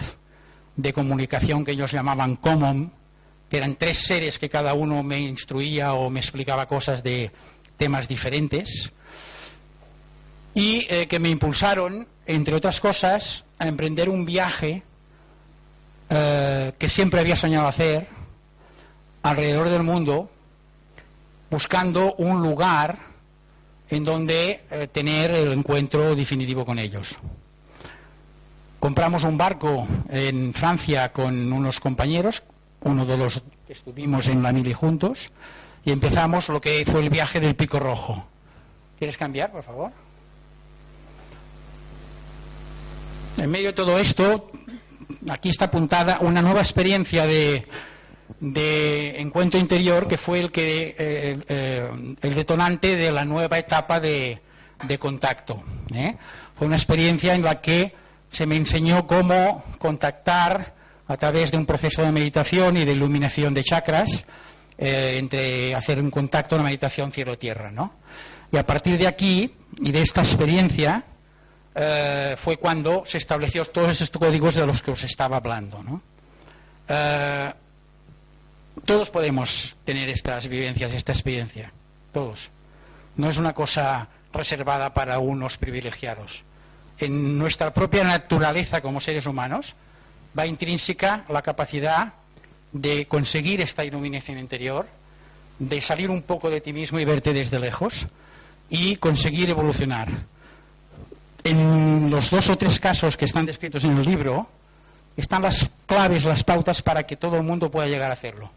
[0.76, 2.92] de comunicación que ellos llamaban Common,
[3.50, 7.32] que eran tres seres que cada uno me instruía o me explicaba cosas de
[7.78, 8.92] temas diferentes,
[10.56, 14.84] y eh, que me impulsaron, entre otras cosas, a emprender un viaje
[16.10, 18.08] eh, que siempre había soñado hacer
[19.24, 20.30] alrededor del mundo,
[21.50, 23.13] buscando un lugar
[23.94, 27.18] en donde eh, tener el encuentro definitivo con ellos.
[28.80, 32.44] Compramos un barco en Francia con unos compañeros,
[32.82, 35.32] uno de los que estuvimos en la mili juntos,
[35.86, 38.26] y empezamos lo que fue el viaje del Pico Rojo.
[38.98, 39.92] ¿Quieres cambiar, por favor?
[43.38, 44.52] En medio de todo esto,
[45.30, 47.66] aquí está apuntada una nueva experiencia de,
[48.40, 51.90] de encuentro interior que fue el que eh, eh,
[52.22, 54.42] el detonante de la nueva etapa de,
[55.00, 55.64] contacto.
[55.94, 56.16] ¿eh?
[56.58, 57.94] Fue una experiencia en la que
[58.32, 60.74] se me enseñó cómo contactar
[61.08, 64.26] a través de un proceso de meditación y de iluminación de chakras,
[64.78, 67.72] entre hacer un contacto, una meditación cielo-tierra.
[67.72, 67.94] ¿no?
[68.52, 71.04] Y a partir de aquí y de esta experiencia
[72.38, 75.84] fue cuando se estableció todos estos códigos de los que os estaba hablando.
[75.84, 76.02] ¿no?
[78.86, 81.72] Todos podemos tener estas vivencias, esta experiencia.
[82.12, 82.50] Todos.
[83.16, 86.44] No es una cosa reservada para unos privilegiados.
[86.98, 89.76] En nuestra propia naturaleza como seres humanos
[90.38, 92.14] va intrínseca la capacidad
[92.74, 94.86] de conseguir esta iluminación interior,
[95.60, 98.08] de salir un poco de ti mismo y verte desde lejos
[98.70, 100.10] y conseguir evolucionar.
[101.46, 104.50] En los dos o tres casos que están descritos en el libro
[105.16, 108.52] están las claves, las pautas para que todo el mundo pueda llegar a hacerlo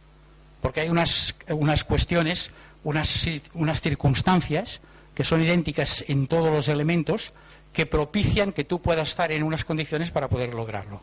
[0.60, 2.50] porque hay unas, unas cuestiones,
[2.84, 4.80] unas, unas circunstancias
[5.14, 7.32] que son idénticas en todos los elementos
[7.72, 11.02] que propician que tú puedas estar en unas condiciones para poder lograrlo.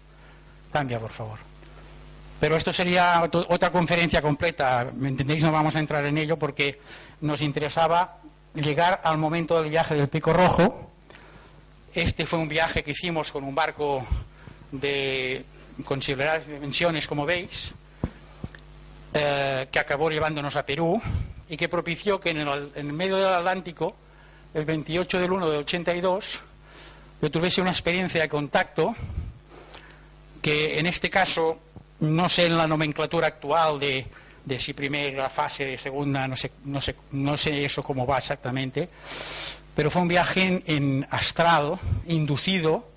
[0.72, 1.40] Cambia, por favor.
[2.40, 5.44] Pero esto sería otra conferencia completa, ¿me entendéis?
[5.44, 6.80] No vamos a entrar en ello porque
[7.22, 8.18] nos interesaba
[8.56, 10.92] llegar al momento del viaje del Pico Rojo.
[11.94, 14.06] Este fue un viaje que hicimos con un barco
[14.72, 15.46] de
[15.86, 17.74] considerables dimensiones, como veis,
[19.14, 21.00] eh, que acabó llevándonos a Perú
[21.48, 23.96] y que propició que en el, medio del Atlántico,
[24.56, 26.42] el 28 del 1 de 82,
[27.22, 28.96] yo tuviese una experiencia de contacto
[30.42, 31.60] que en este caso,
[32.00, 34.08] no sé en la nomenclatura actual de,
[34.44, 38.90] de si primera fase, segunda, no sé, no, sé, no sé eso cómo va exactamente,
[39.76, 42.88] pero fue un viaje en, en astral, inducido,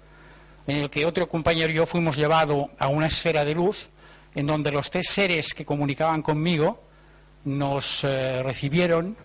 [0.67, 3.91] en el que otro compañero y yo fuimos llevados a una esfera de luz
[4.37, 6.78] en donde los tres seres que comunicaban conmigo
[7.47, 9.16] nos eh, recibieron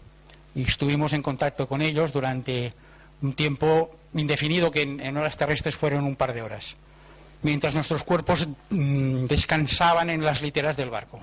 [0.55, 2.73] y estuvimos en contacto con ellos durante
[3.21, 6.75] un tiempo indefinido que en, horas terrestres fueron un par de horas.
[7.43, 11.19] mientras nuestros cuerpos mm, descansaban en las literas del barco.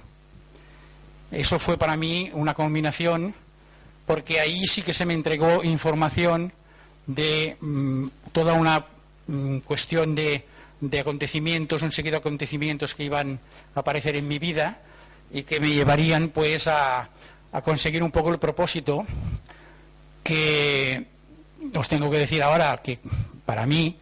[1.31, 3.35] Eso fue para mí una combinación,
[4.07, 6.53] porque ahí sí que se me entregó información
[7.07, 8.85] de mm, toda una
[9.29, 10.45] mm, cuestión de,
[10.81, 13.41] de acontecimientos, un seguido de acontecimientos que iban
[13.75, 14.79] a aparecer en mi vida
[15.33, 17.09] y que me llevarían pues a,
[17.65, 19.07] conseguir un poco el propósito
[20.23, 21.07] que
[21.75, 22.99] os tengo que decir ahora que
[23.45, 23.99] para mí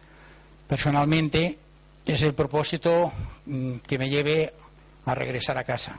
[0.67, 1.57] personalmente
[2.05, 3.11] es el propósito
[3.45, 4.53] mm, que me lleve
[5.05, 5.97] a regresar a casa.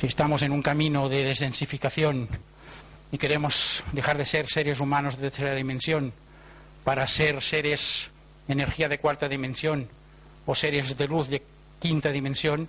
[0.00, 2.28] Si estamos en un camino de desdensificación
[3.10, 6.12] y queremos dejar de ser seres humanos de tercera dimensión
[6.84, 8.10] para ser seres
[8.48, 9.88] energía de cuarta dimensión
[10.46, 11.42] o seres de luz de
[11.80, 12.68] quinta dimensión,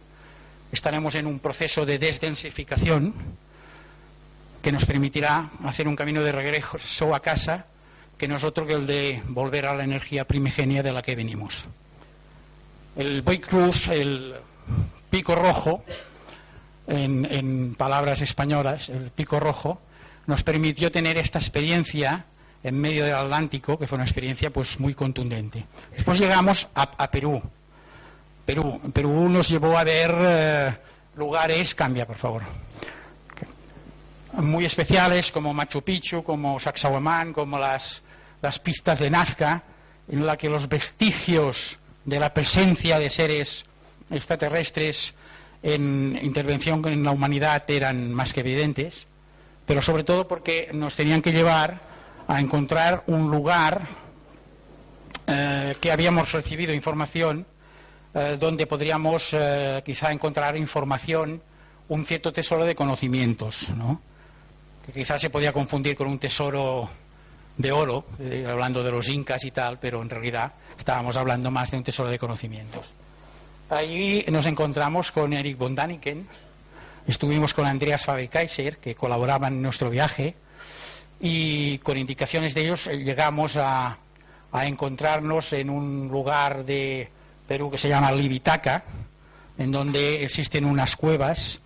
[0.72, 3.14] estaremos en un proceso de desdensificación
[4.62, 7.68] que nos permitirá hacer un camino de regreso a casa
[8.18, 11.16] que no es otro que el de volver a la energía primigenia de la que
[11.16, 11.66] venimos.
[12.96, 14.34] El Boy Cruz, el
[15.10, 15.84] pico rojo,
[16.88, 19.80] en, en, palabras españolas, el pico rojo,
[20.26, 22.26] nos permitió tener esta experiencia
[22.64, 25.66] en medio del Atlántico, que fue una experiencia pues muy contundente.
[25.96, 27.42] Después llegamos a, a Perú,
[28.46, 28.80] Perú.
[28.94, 30.74] Perú nos llevó a ver eh,
[31.18, 32.44] lugares, cambia por favor,
[34.34, 38.02] muy especiales como Machu Picchu, como Sacsayhuamán, como las,
[38.42, 39.64] las pistas de Nazca,
[40.10, 43.66] en la que los vestigios de la presencia de seres
[44.10, 45.14] extraterrestres
[45.64, 49.08] en intervención en la humanidad eran más que evidentes,
[49.66, 51.82] pero sobre todo porque nos tenían que llevar
[52.28, 53.88] a encontrar un lugar
[55.26, 57.46] eh, que habíamos recibido información
[58.14, 61.42] eh, donde podríamos eh, quizá encontrar información,
[61.90, 64.02] un cierto tesoro de conocimientos, ¿no?
[64.86, 66.90] que quizás se podía confundir con un tesoro
[67.58, 68.06] de oro,
[68.48, 72.10] hablando de los incas y tal, pero en realidad estábamos hablando más de un tesoro
[72.10, 72.86] de conocimientos.
[73.70, 76.26] Allí nos encontramos con Eric von Daniken,
[77.08, 80.36] estuvimos con Andreas Faber-Kaiser, que colaboraban en nuestro viaje,
[81.20, 83.98] y con indicaciones de ellos llegamos a,
[84.54, 87.08] encontrarnos en un lugar de
[87.48, 88.84] Perú que se llama Libitaca,
[89.56, 91.60] en donde existen unas cuevas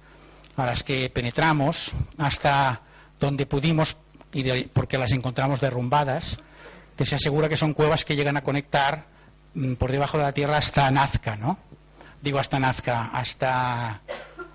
[0.58, 2.82] a las que penetramos hasta
[3.18, 3.96] donde pudimos,
[4.74, 6.38] porque las encontramos derrumbadas,
[6.98, 9.06] que se asegura que son cuevas que llegan a conectar
[9.54, 11.58] mm, por debajo de la tierra hasta Nazca, ¿no?
[12.22, 14.02] Digo hasta Nazca, hasta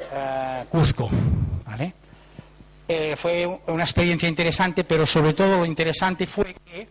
[0.01, 1.09] uh, Cuzco,
[1.65, 1.95] ¿vale?
[2.89, 6.89] Eh, fue una experiencia interesante, pero sobre todo lo interesante fue que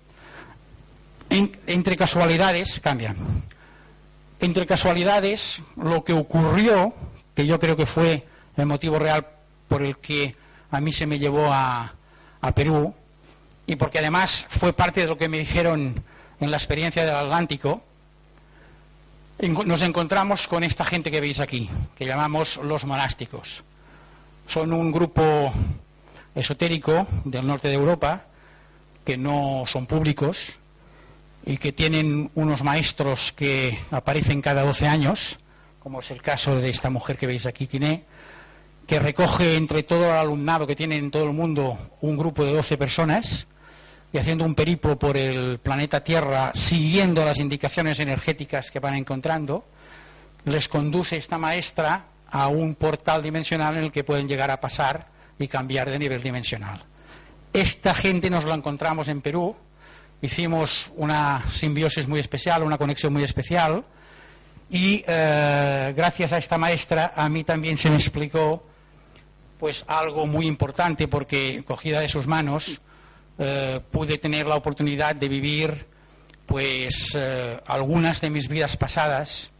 [1.29, 3.15] en, entre casualidades cambian
[4.39, 6.93] entre casualidades, lo que ocurrió,
[7.35, 8.25] que yo creo que fue
[8.57, 9.25] el motivo real
[9.67, 10.35] por el que
[10.71, 11.91] a mí se me llevó a
[12.53, 12.93] Perú,
[13.67, 16.03] y porque además fue parte de lo que me dijeron
[16.39, 17.81] en la experiencia del Atlántico,
[19.39, 23.63] nos encontramos con esta gente que veis aquí, que llamamos los monásticos.
[24.47, 25.51] Son un grupo
[26.35, 28.25] esotérico del norte de Europa,
[29.03, 30.57] que no son públicos,
[31.45, 35.39] y que tienen unos maestros que aparecen cada 12 años,
[35.79, 38.03] como es el caso de esta mujer que veis aquí, Quiné,
[38.87, 42.53] que recoge entre todo el alumnado que tiene en todo el mundo un grupo de
[42.53, 43.47] 12 personas
[44.11, 49.65] y haciendo un periplo por el planeta Tierra, siguiendo las indicaciones energéticas que van encontrando,
[50.45, 55.07] les conduce esta maestra a un portal dimensional en el que pueden llegar a pasar
[55.39, 56.83] y cambiar de nivel dimensional.
[57.53, 59.55] Esta gente nos la encontramos en Perú,
[60.21, 63.83] hicimos una simbiosis muy especial, una conexión muy especial
[64.69, 68.63] y eh, gracias a esta maestra a mí también se me explicó
[69.59, 72.81] pues algo muy importante porque cogida de sus manos
[73.37, 75.85] eh, pude tener la oportunidad de vivir
[76.45, 79.51] pues eh, algunas de mis vidas pasadas,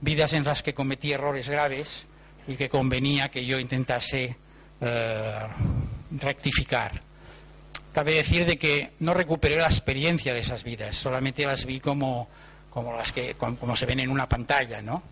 [0.00, 2.06] vidas en las que cometí errores graves
[2.46, 4.36] y que convenía que yo intentase
[6.10, 7.00] rectificar.
[7.92, 12.28] Cabe decir de que no recuperé la experiencia de esas vidas, solamente las vi como,
[12.70, 15.02] como las que como, se ven en una pantalla, ¿no?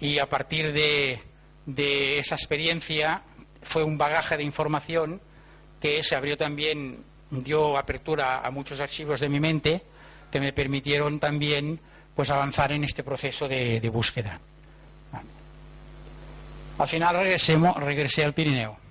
[0.00, 1.20] Y a partir de,
[2.18, 3.22] esa experiencia
[3.62, 5.20] fue un bagaje de información
[5.80, 9.82] que se abrió también, dio apertura a muchos archivos de mi mente
[10.30, 11.78] que me permitieron también
[12.16, 14.40] pues avanzar en este proceso de, de búsqueda.
[16.78, 17.16] Al final
[17.76, 18.81] regresé al Pirineo.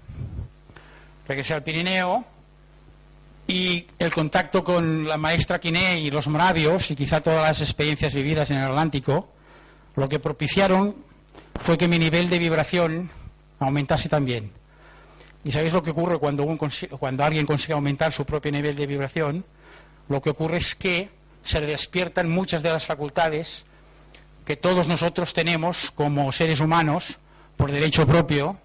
[1.31, 2.25] Regresé al Pirineo
[3.47, 8.13] y el contacto con la maestra Quiné y los moravios y quizá todas las experiencias
[8.13, 9.29] vividas en el Atlántico,
[9.95, 10.93] lo que propiciaron
[11.57, 13.09] fue que mi nivel de vibración
[13.59, 14.51] aumentase también.
[15.45, 16.45] ¿Y sabéis lo que ocurre cuando,
[16.99, 19.45] cuando alguien consigue aumentar su propio nivel de vibración?
[20.09, 21.07] Lo que ocurre es que
[21.45, 23.63] se despiertan muchas de las facultades
[24.45, 27.19] que todos nosotros tenemos como seres humanos
[27.55, 28.57] por derecho propio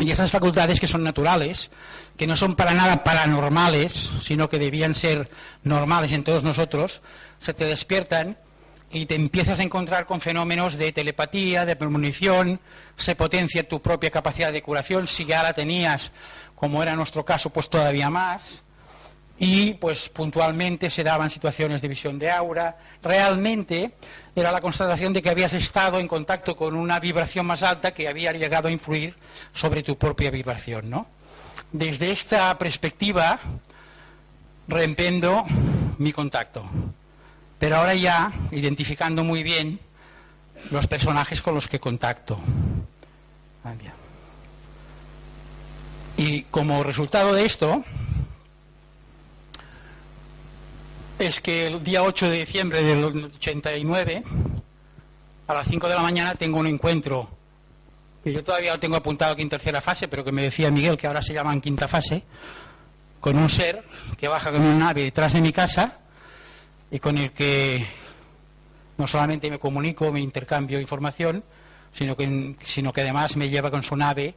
[0.00, 1.70] y esas facultades que son naturales,
[2.16, 5.30] que no son para nada paranormales, sino que debían ser
[5.64, 7.00] normales en todos nosotros,
[7.40, 8.36] se te despiertan
[8.90, 12.60] y te empiezas a encontrar con fenómenos de telepatía, de premonición,
[12.96, 16.12] se potencia tu propia capacidad de curación, si ya la tenías,
[16.54, 18.42] como era nuestro caso, pues todavía más,
[19.38, 22.76] y pues puntualmente se daban situaciones de visión de aura.
[23.02, 23.92] Realmente
[24.34, 28.08] era la constatación de que habías estado en contacto con una vibración más alta que
[28.08, 29.14] había llegado a influir
[29.54, 31.06] sobre tu propia vibración, ¿no?
[31.70, 33.38] Desde esta perspectiva
[34.66, 35.44] reempendo
[35.98, 36.64] mi contacto,
[37.58, 39.78] pero ahora ya identificando muy bien
[40.70, 42.38] los personajes con los que contacto.
[43.64, 43.74] Ah,
[46.16, 47.84] y como resultado de esto,
[51.18, 54.22] es que el día 8 de diciembre del 89,
[55.48, 57.28] a las 5 de la mañana, tengo un encuentro,
[58.22, 60.96] que yo todavía lo tengo apuntado aquí en tercera fase, pero que me decía Miguel
[60.96, 62.22] que ahora se llama en quinta fase,
[63.20, 63.82] con un ser
[64.16, 65.98] que baja con una nave detrás de mi casa
[66.90, 67.84] y con el que
[68.96, 71.42] no solamente me comunico, me intercambio información,
[71.92, 74.34] sino que, además me lleva con su nave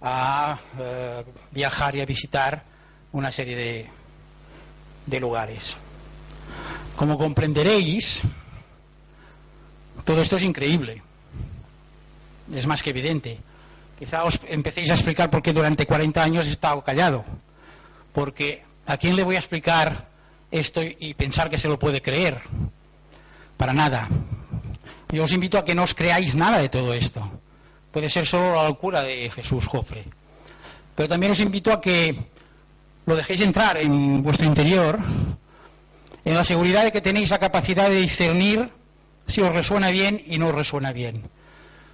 [0.00, 2.62] a eh, viajar y a visitar
[3.12, 3.90] una serie de,
[5.06, 5.76] de lugares.
[6.96, 8.22] Como comprenderéis,
[10.04, 11.02] todo esto es increíble.
[12.52, 13.38] Es más que evidente.
[13.98, 17.24] Quizá os empecéis a explicar por qué durante 40 años he estado callado.
[18.12, 20.08] Porque ¿a quién le voy a explicar
[20.50, 22.42] esto y pensar que se lo puede creer?
[23.56, 24.08] Para nada.
[25.10, 27.22] Yo os invito a que no os creáis nada de todo esto.
[27.92, 30.04] Puede ser solo la locura de Jesús Jofre.
[30.94, 32.18] Pero también os invito a que
[33.06, 34.98] lo dejéis entrar en vuestro interior
[36.24, 38.70] en la seguridad de que tenéis la capacidad de discernir
[39.26, 41.22] si os resuena bien y no os resuena bien.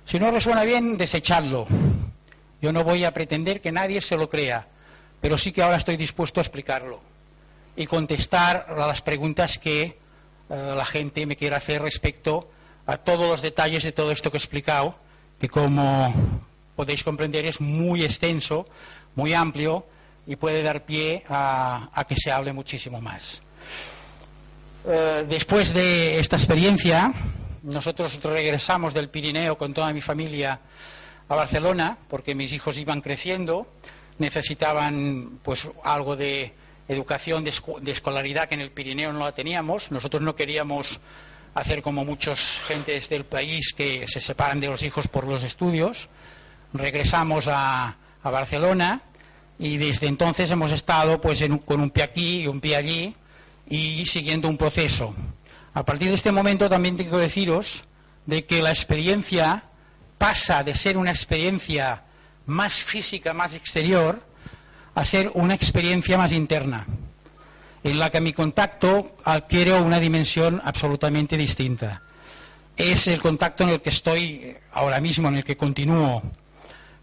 [0.07, 1.67] Si no os resuena bien, desechadlo.
[2.63, 4.67] Yo no voy a pretender que nadie se lo crea,
[5.21, 7.01] pero sí que ahora estoy dispuesto a explicarlo
[7.77, 9.83] y contestar a las preguntas que
[10.51, 12.51] eh, la gente me quiera hacer respecto
[12.87, 14.95] a todos los detalles de todo esto que he explicado,
[15.41, 16.13] que como
[16.77, 18.67] podéis comprender es muy extenso,
[19.15, 19.87] muy amplio
[20.27, 23.43] y puede dar pie a que se hable muchísimo más.
[24.87, 27.13] Eh, después de esta experiencia,
[27.63, 30.59] nosotros regresamos del Pirineo con toda mi familia
[31.29, 33.67] a Barcelona, porque mis hijos iban creciendo,
[34.19, 36.53] necesitaban pues algo de
[36.89, 37.53] educación, de,
[37.93, 39.91] escolaridad que en el Pirineo no la teníamos.
[39.93, 40.99] Nosotros no queríamos
[41.55, 46.09] hacer como muchos gentes del país que se separan de los hijos por los estudios.
[46.73, 49.01] Regresamos a, Barcelona
[49.59, 53.15] y desde entonces hemos estado pues con un pie aquí y un pie allí
[53.71, 55.15] y siguiendo un proceso.
[55.73, 57.85] A partir de este momento también tengo que deciros
[58.27, 59.63] de que la experiencia
[60.19, 62.03] pasa de ser una experiencia
[62.47, 64.23] más física, más exterior,
[64.95, 66.87] a ser una experiencia más interna,
[67.85, 72.03] en la que mi contacto adquiere una dimensión absolutamente distinta.
[72.77, 76.23] Es el contacto en el que estoy ahora mismo, en el que continúo,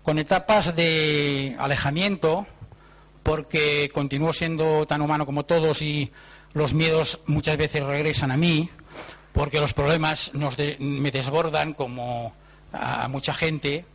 [0.03, 2.45] con etapas de alejamiento,
[3.23, 6.11] porque continúo siendo tan humano como todos y
[6.57, 8.69] los miedos muchas veces regresan a mí
[9.31, 12.33] porque los problemas me desbordan como
[12.73, 13.85] a mucha gente.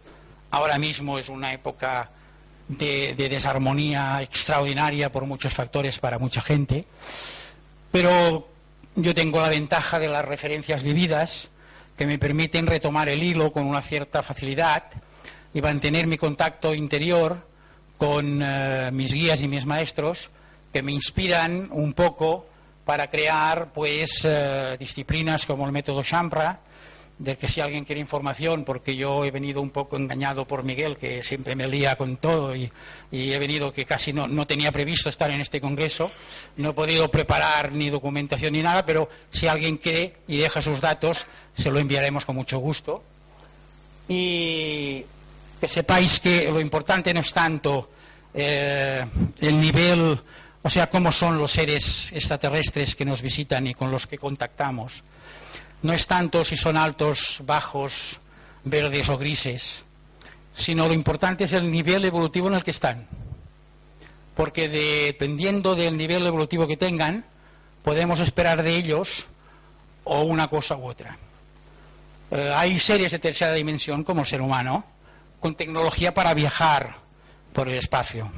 [0.51, 2.11] Ahora mismo es una época
[2.69, 6.85] de, desarmonía extraordinaria por muchos factores para mucha gente,
[7.91, 8.49] pero
[8.95, 11.49] yo tengo la ventaja de las referencias vividas
[11.97, 14.85] que me permiten retomar el hilo con una cierta facilidad
[15.53, 17.47] y mantener mi contacto interior
[17.99, 20.31] con eh, mis guías y mis maestros
[20.73, 22.47] que me inspiran un poco
[22.85, 26.61] para crear pues eh, disciplinas como el método Champra,
[27.19, 30.97] del que si alguien quiere información, porque yo he venido un poco engañado por Miguel,
[30.97, 32.71] que siempre me lía con todo, y,
[33.13, 36.11] he venido que casi no, no, tenía previsto estar en este congreso,
[36.57, 40.81] no he podido preparar ni documentación ni nada, pero si alguien quiere y deja sus
[40.81, 43.05] datos, se lo enviaremos con mucho gusto.
[44.09, 45.05] Y
[45.61, 47.91] que sepáis que lo importante no es tanto
[48.35, 49.05] eh,
[49.41, 50.21] el nivel
[50.63, 55.03] o sea, cómo son los seres extraterrestres que nos visitan y con los que contactamos.
[55.83, 58.21] No es tanto si son altos, bajos,
[58.65, 59.83] verdes o grises,
[60.55, 63.09] sino lo importante es el nivel evolutivo en el que están.
[64.37, 67.25] Porque dependiendo del nivel evolutivo que tengan,
[67.83, 69.27] podemos esperar de ellos
[70.05, 71.19] o una cosa u otra.
[72.31, 74.85] Eh, hay seres de tercera dimensión, como el ser humano,
[75.41, 76.95] con tecnología para viajar
[77.53, 78.31] por el espacio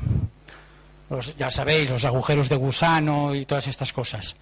[1.38, 4.36] ya sabéis, los agujeros de gusano y todas estas cosas.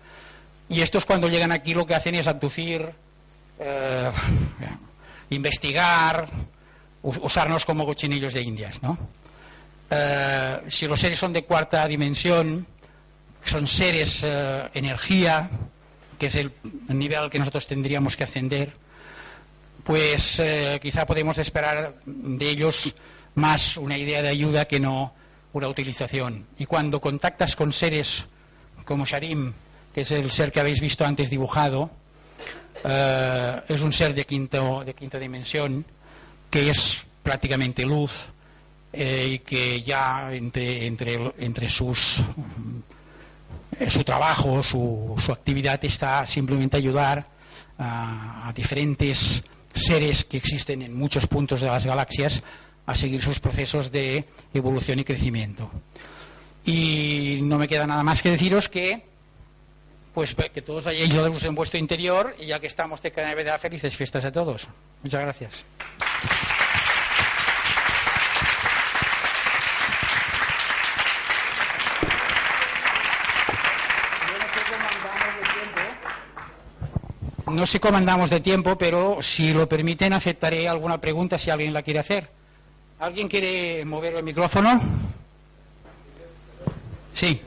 [0.68, 2.88] Y estos cuando llegan aquí lo que hacen es abducir,
[3.58, 4.10] eh,
[5.30, 6.28] investigar,
[7.02, 8.96] usarnos como cochinillos de indias, ¿no?
[9.90, 12.66] Eh, si los seres son de cuarta dimensión,
[13.44, 15.50] son seres eh, energía,
[16.18, 16.52] que es el
[16.88, 18.72] nivel al que nosotros tendríamos que ascender,
[19.84, 20.40] pues
[20.80, 22.94] quizá podemos esperar de ellos
[23.34, 25.12] más una idea de ayuda que no
[25.52, 26.46] utilización.
[26.58, 28.26] Y cuando contactas con seres
[28.84, 29.52] como Sharim,
[29.94, 31.90] que es el ser que habéis visto antes dibujado,
[32.84, 35.84] eh, es un ser de, quinto, de quinta dimensión,
[36.50, 38.28] que es prácticamente luz
[38.92, 42.20] eh, y que ya entre, entre, entre sus,
[43.78, 47.26] eh, su trabajo, su, su, actividad está simplemente ayudar
[47.78, 49.42] a diferentes
[49.74, 52.42] seres que existen en muchos puntos de las galaxias
[52.86, 54.24] a seguir sus procesos de
[54.54, 55.70] evolución y crecimiento.
[56.64, 59.02] Y no me queda nada más que deciros que
[60.14, 63.96] pues que todos hayáis luz en vuestro interior y ya que estamos de Navidad, felices
[63.96, 64.68] fiestas a todos.
[65.02, 65.64] Muchas gracias.
[77.46, 81.74] No sé cómo andamos de tiempo, pero si lo permiten aceptaré alguna pregunta si alguien
[81.74, 82.41] la quiere hacer.
[83.02, 84.80] ¿Alguien quiere mover el micrófono?
[87.16, 87.42] Sí.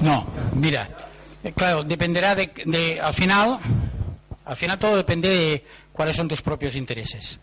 [0.00, 0.88] No, mira,
[1.42, 3.58] eh, claro, dependerá de, al final,
[4.44, 7.40] al final todo depende de cuáles son tus propios intereses.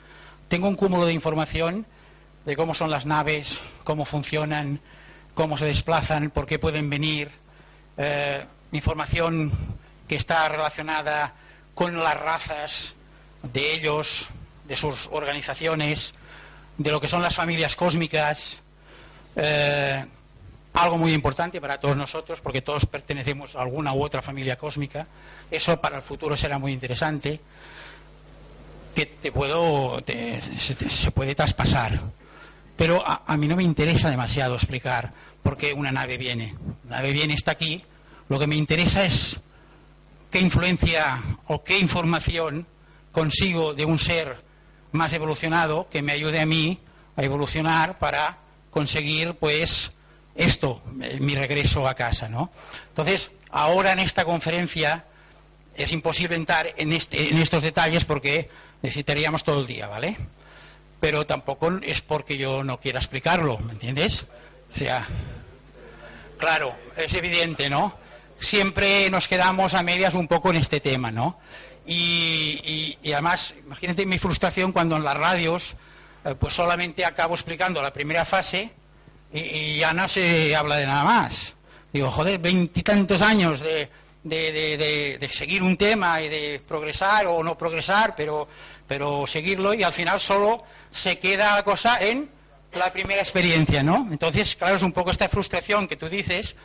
[0.47, 1.86] Tengo un cúmulo de información
[2.45, 4.79] de cómo son las naves, cómo funcionan,
[5.34, 7.32] cómo se desplazan, por qué pueden venir,
[7.97, 9.51] eh, información
[10.07, 11.34] que está relacionada
[11.73, 12.95] con las razas
[13.43, 14.27] de ellos,
[14.67, 16.13] de sus organizaciones,
[16.77, 18.61] de lo que son las familias cósmicas,
[19.35, 20.05] eh,
[20.73, 25.07] algo muy importante para todos nosotros, porque todos pertenecemos a alguna u otra familia cósmica.
[25.49, 27.39] Eso para el futuro será muy interesante.
[28.95, 30.01] Que te puedo,
[30.57, 31.99] se, puede traspasar.
[32.75, 35.11] Pero a, a, mí no me interesa demasiado explicar
[35.43, 36.55] por qué una nave viene.
[36.89, 37.83] La nave viene, está aquí.
[38.29, 39.39] Lo que me interesa es
[40.29, 42.65] qué influencia o qué información
[43.12, 44.38] consigo de un ser
[44.91, 46.80] más evolucionado que me ayude a mí
[47.16, 48.38] a evolucionar para
[48.72, 49.91] conseguir pues
[50.36, 52.51] esto, eh, mi regreso a casa, ¿no?
[52.89, 55.05] Entonces, ahora en esta conferencia
[55.76, 58.49] es imposible entrar en, este, en estos detalles porque
[58.82, 60.18] necesitaríamos todo el día, ¿vale?
[60.99, 64.26] Pero tampoco es porque yo no quiera explicarlo, ¿me entiendes?
[64.74, 65.07] O sea,
[66.38, 67.95] claro, es evidente, ¿no?
[68.38, 71.38] Siempre nos quedamos a medias un poco en este tema, ¿no?
[71.86, 75.75] Y, además, imagínate mi frustración cuando en las radios,
[76.23, 78.71] eh, pues solamente acabo explicando la primera fase
[79.34, 81.53] y, ya no se habla de nada más.
[81.91, 83.89] Digo, joder, veintitantos años de,
[84.23, 88.47] de, seguir un tema y de progresar o no progresar, pero,
[88.88, 92.29] pero seguirlo y al final solo se queda la cosa en
[92.73, 94.07] la primera experiencia, ¿no?
[94.11, 96.55] Entonces, claro, es un poco esta frustración que tú dices,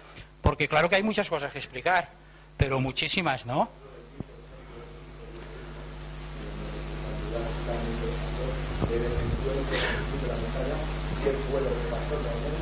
[0.43, 2.11] porque claro que hay muchas cosas que explicar,
[2.57, 3.69] pero muchísimas, ¿no?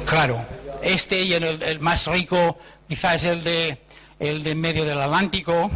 [0.06, 0.44] Claro,
[0.82, 3.78] este y el, más rico quizás es el de
[4.20, 5.70] el de medio del Atlántico.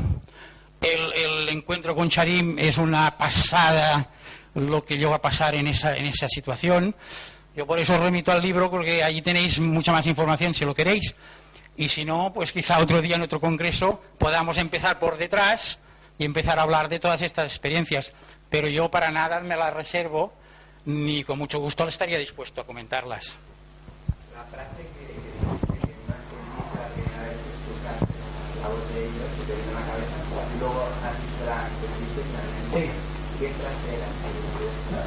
[0.80, 4.10] El, encuentro con Charim es una pasada
[4.54, 6.94] lo que llegó a pasar en esa, en esa situación.
[7.56, 10.74] Yo por eso os remito al libro porque allí tenéis mucha más información si lo
[10.74, 11.14] queréis.
[11.76, 15.78] Y si no, pues quizá otro día en otro congreso podamos empezar por detrás
[16.18, 18.12] y empezar a hablar de todas estas experiencias.
[18.50, 20.32] Pero yo para nada me las reservo
[20.84, 23.36] ni con mucho gusto estaría dispuesto a comentarlas.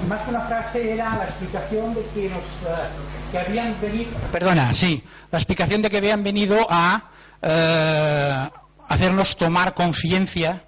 [0.08, 2.89] Más que una frase era la explicación de que nos eh,
[3.32, 4.12] que habían venido.
[4.32, 7.10] Perdona, sí, la explicación de que habían venido a
[7.41, 8.49] eh,
[8.88, 10.64] hacernos tomar conciencia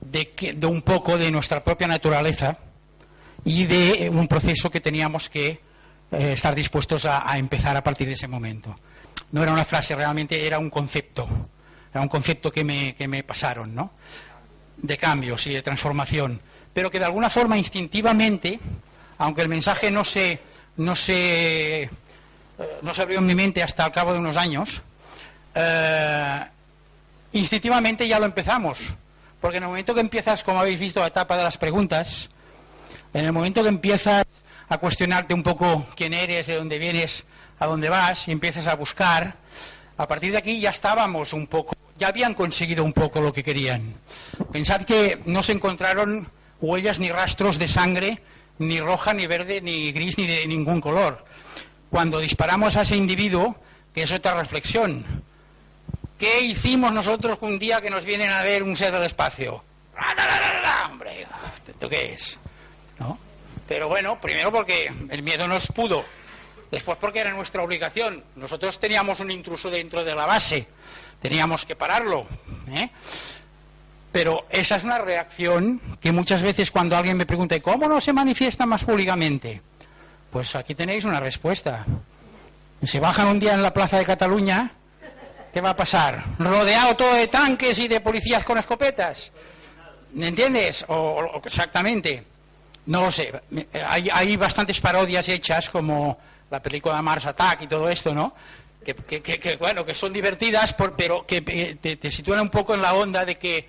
[0.00, 2.58] de, que, de un poco de nuestra propia naturaleza
[3.44, 5.60] y de un proceso que teníamos que
[6.12, 8.74] eh, estar dispuestos a, empezar a partir de ese momento.
[9.32, 11.28] No era una frase, realmente era un concepto,
[11.96, 13.90] era un concepto que me, que me pasaron, ¿no?
[14.76, 16.38] De cambios y de transformación,
[16.74, 18.60] pero que de alguna forma instintivamente,
[19.16, 20.38] aunque el mensaje no se,
[20.76, 21.90] no se, eh,
[22.82, 24.82] no se abrió en mi mente hasta al cabo de unos años,
[25.54, 26.44] eh,
[27.32, 28.78] instintivamente ya lo empezamos.
[29.40, 32.28] Porque en el momento que empiezas, como habéis visto, la etapa de las preguntas,
[33.14, 34.26] en el momento que empiezas
[34.68, 37.24] a cuestionarte un poco quién eres, de dónde vienes,
[37.58, 39.36] a dónde vas, y empiezas a buscar,
[39.96, 43.42] a partir de aquí ya estábamos un poco, ya habían conseguido un poco lo que
[43.42, 43.94] querían.
[44.52, 46.28] Pensad que no se encontraron
[46.60, 48.20] huellas ni rastros de sangre,
[48.58, 51.24] ni roja, ni verde, ni gris, ni de ningún color.
[51.90, 53.56] Cuando disparamos a ese individuo,
[53.94, 55.04] que es otra reflexión,
[56.18, 59.62] ¿Qué hicimos nosotros un día que nos vienen a ver un ser del espacio?
[60.86, 61.26] Hombre,
[61.68, 62.38] ¿esto qué es?
[62.98, 63.18] ¿No?
[63.68, 66.04] Pero bueno, primero porque el miedo nos pudo,
[66.70, 68.22] después porque era nuestra obligación.
[68.36, 70.66] Nosotros teníamos un intruso dentro de la base,
[71.20, 72.26] teníamos que pararlo.
[72.68, 72.90] ¿eh?
[74.12, 78.12] Pero esa es una reacción que muchas veces cuando alguien me pregunta, ¿cómo no se
[78.12, 79.60] manifiesta más públicamente?
[80.30, 81.84] Pues aquí tenéis una respuesta.
[82.82, 84.72] Se bajan un día en la plaza de Cataluña
[85.56, 86.22] ¿Qué va a pasar?
[86.38, 89.32] ¿Rodeado todo de tanques y de policías con escopetas?
[90.12, 90.84] ¿Me entiendes?
[90.88, 92.22] O, exactamente.
[92.84, 93.32] No lo sé.
[93.88, 96.18] Hay, bastantes parodias hechas, como
[96.50, 98.34] la película Mars Attack y todo esto, ¿no?
[98.84, 103.24] Que, bueno, que son divertidas, pero que eh, te, sitúan un poco en la onda
[103.24, 103.68] de que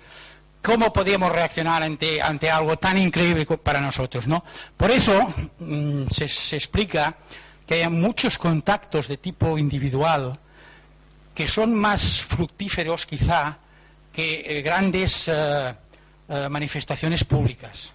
[0.62, 4.44] cómo podíamos reaccionar ante, ante algo tan increíble para nosotros, ¿no?
[4.76, 7.16] Por eso mm, se, se explica
[7.66, 10.38] que hay muchos contactos de tipo individual
[11.38, 13.58] que son más fructíferos quizá
[14.12, 15.72] que eh, grandes eh,
[16.28, 17.92] eh, manifestaciones públicas.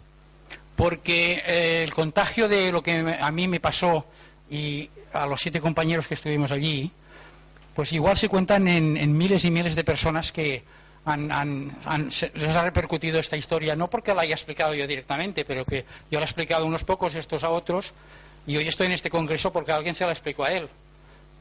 [0.77, 4.05] Porque el contagio de lo que a mí me pasó
[4.49, 6.91] y a los siete compañeros que estuvimos allí,
[7.75, 10.63] pues igual se cuentan en, miles y miles de personas que
[11.05, 16.19] les ha repercutido esta historia, no porque la haya explicado yo directamente, pero que yo
[16.19, 17.93] la he explicado a unos pocos, estos a otros,
[18.45, 20.69] y hoy estoy en este congreso porque alguien se la explicó a él.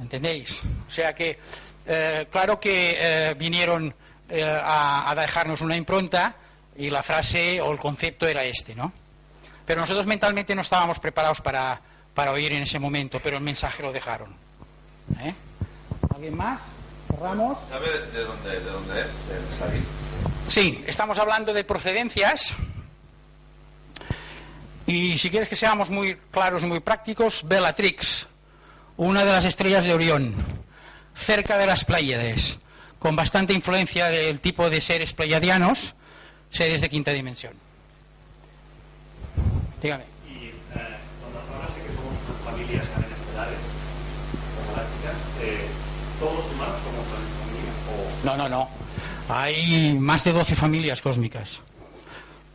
[0.00, 0.60] ¿Entendéis?
[0.88, 1.38] O sea que
[1.86, 3.94] eh, claro que eh, vinieron
[4.28, 6.34] eh, a, dejarnos una impronta
[6.76, 8.92] y la frase o el concepto era este, ¿no?
[9.66, 11.80] Pero nosotros mentalmente no estábamos preparados para,
[12.14, 14.34] para oír en ese momento, pero el mensaje lo dejaron.
[16.14, 16.60] ¿Alguien más?
[17.08, 17.58] ¿Cerramos?
[17.68, 19.06] ¿Sabe de dónde, de dónde es?
[20.48, 22.54] Sí, estamos hablando de procedencias.
[24.86, 28.26] Y si quieres que seamos muy claros y muy prácticos, Bellatrix,
[28.96, 30.34] una de las estrellas de Orión
[31.14, 32.58] cerca de las Pléyades,
[32.98, 35.94] con bastante influencia del tipo de seres pleiadianos,
[36.50, 37.54] seres de quinta dimensión.
[39.82, 40.04] Dígame.
[40.28, 40.52] Y eh,
[41.20, 43.58] cuando hablamos de que somos familias también estelares,
[44.68, 45.66] galácticas, eh,
[46.20, 47.76] ¿todos los humanos somos familias?
[47.90, 48.11] O...
[48.24, 48.68] No, no, no.
[49.28, 51.60] Hay más de 12 familias cósmicas.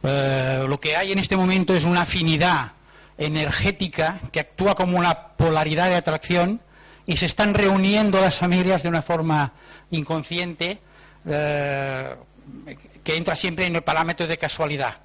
[0.03, 2.71] Eh, lo que hay en este momento es una afinidad
[3.17, 6.61] energética que actúa como una polaridad de atracción
[7.05, 9.53] y se están reuniendo las familias de una forma
[9.91, 10.79] inconsciente
[11.25, 12.15] eh,
[13.03, 14.97] que entra siempre en el parámetro de casualidad.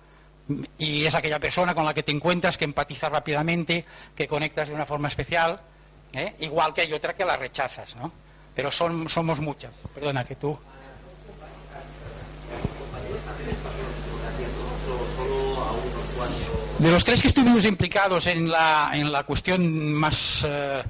[0.78, 3.84] Y es aquella persona con la que te encuentras, que empatizas rápidamente,
[4.14, 5.60] que conectas de una forma especial,
[6.12, 6.34] ¿eh?
[6.40, 8.12] igual que hay otra que la rechazas, ¿no?
[8.54, 9.72] Pero son, somos muchas.
[9.94, 10.58] Perdona, que tú.
[16.78, 20.82] De los tres que estuvimos implicados en la, en la cuestión más eh,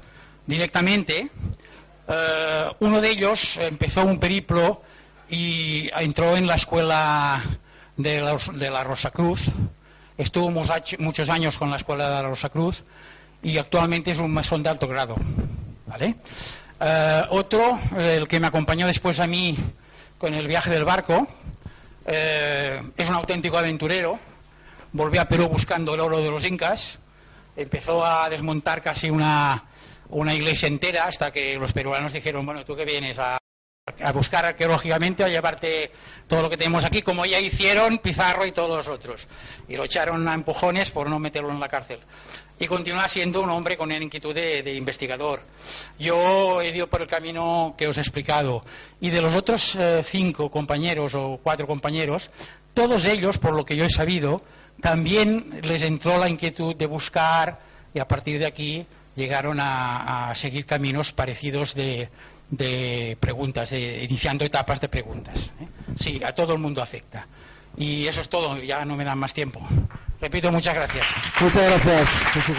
[0.45, 1.29] directamente.
[2.07, 4.81] Eh, uno de ellos empezó un periplo
[5.29, 7.43] y entró en la escuela
[7.95, 9.41] de la, de la Rosa Cruz.
[10.17, 12.83] Estuvo muchos años con la escuela de la Rosa Cruz
[13.41, 15.15] y actualmente es un masón de alto grado.
[15.85, 16.15] ¿vale?
[16.85, 19.57] Eh, otro, el que me acompañó después a mí
[20.17, 21.25] con el viaje del barco,
[22.05, 24.19] eh, es un auténtico aventurero.
[24.91, 26.99] Volvió a Perú buscando el oro de los incas.
[27.55, 29.63] Empezó a desmontar casi una,
[30.09, 33.37] una iglesia entera hasta que los peruanos dijeron, bueno, tú que vienes a,
[34.13, 35.89] buscar arqueológicamente, a llevarte
[36.27, 39.27] todo lo que tenemos aquí, como ya hicieron Pizarro y todos los otros.
[39.69, 41.99] Y lo echaron a empujones por no meterlo en la cárcel.
[42.59, 45.41] Y continúa siendo un hombre con una inquietud de, investigador.
[45.99, 48.63] Yo he ido por el camino que os he explicado.
[49.01, 52.29] Y de los otros eh, cinco compañeros o cuatro compañeros,
[52.73, 54.41] todos ellos, por lo que yo he sabido,
[54.81, 57.59] también les entró la inquietud de buscar
[57.93, 58.85] y a partir de aquí
[59.15, 62.09] llegaron a, seguir caminos parecidos de,
[63.19, 65.51] preguntas, de, iniciando etapas de preguntas.
[65.59, 65.67] ¿eh?
[65.95, 67.27] Sí, a todo el mundo afecta.
[67.77, 69.65] Y eso es todo, ya no me dan más tiempo.
[70.21, 71.05] Repito, muchas gracias.
[71.41, 72.57] Muchas gracias, Jesús.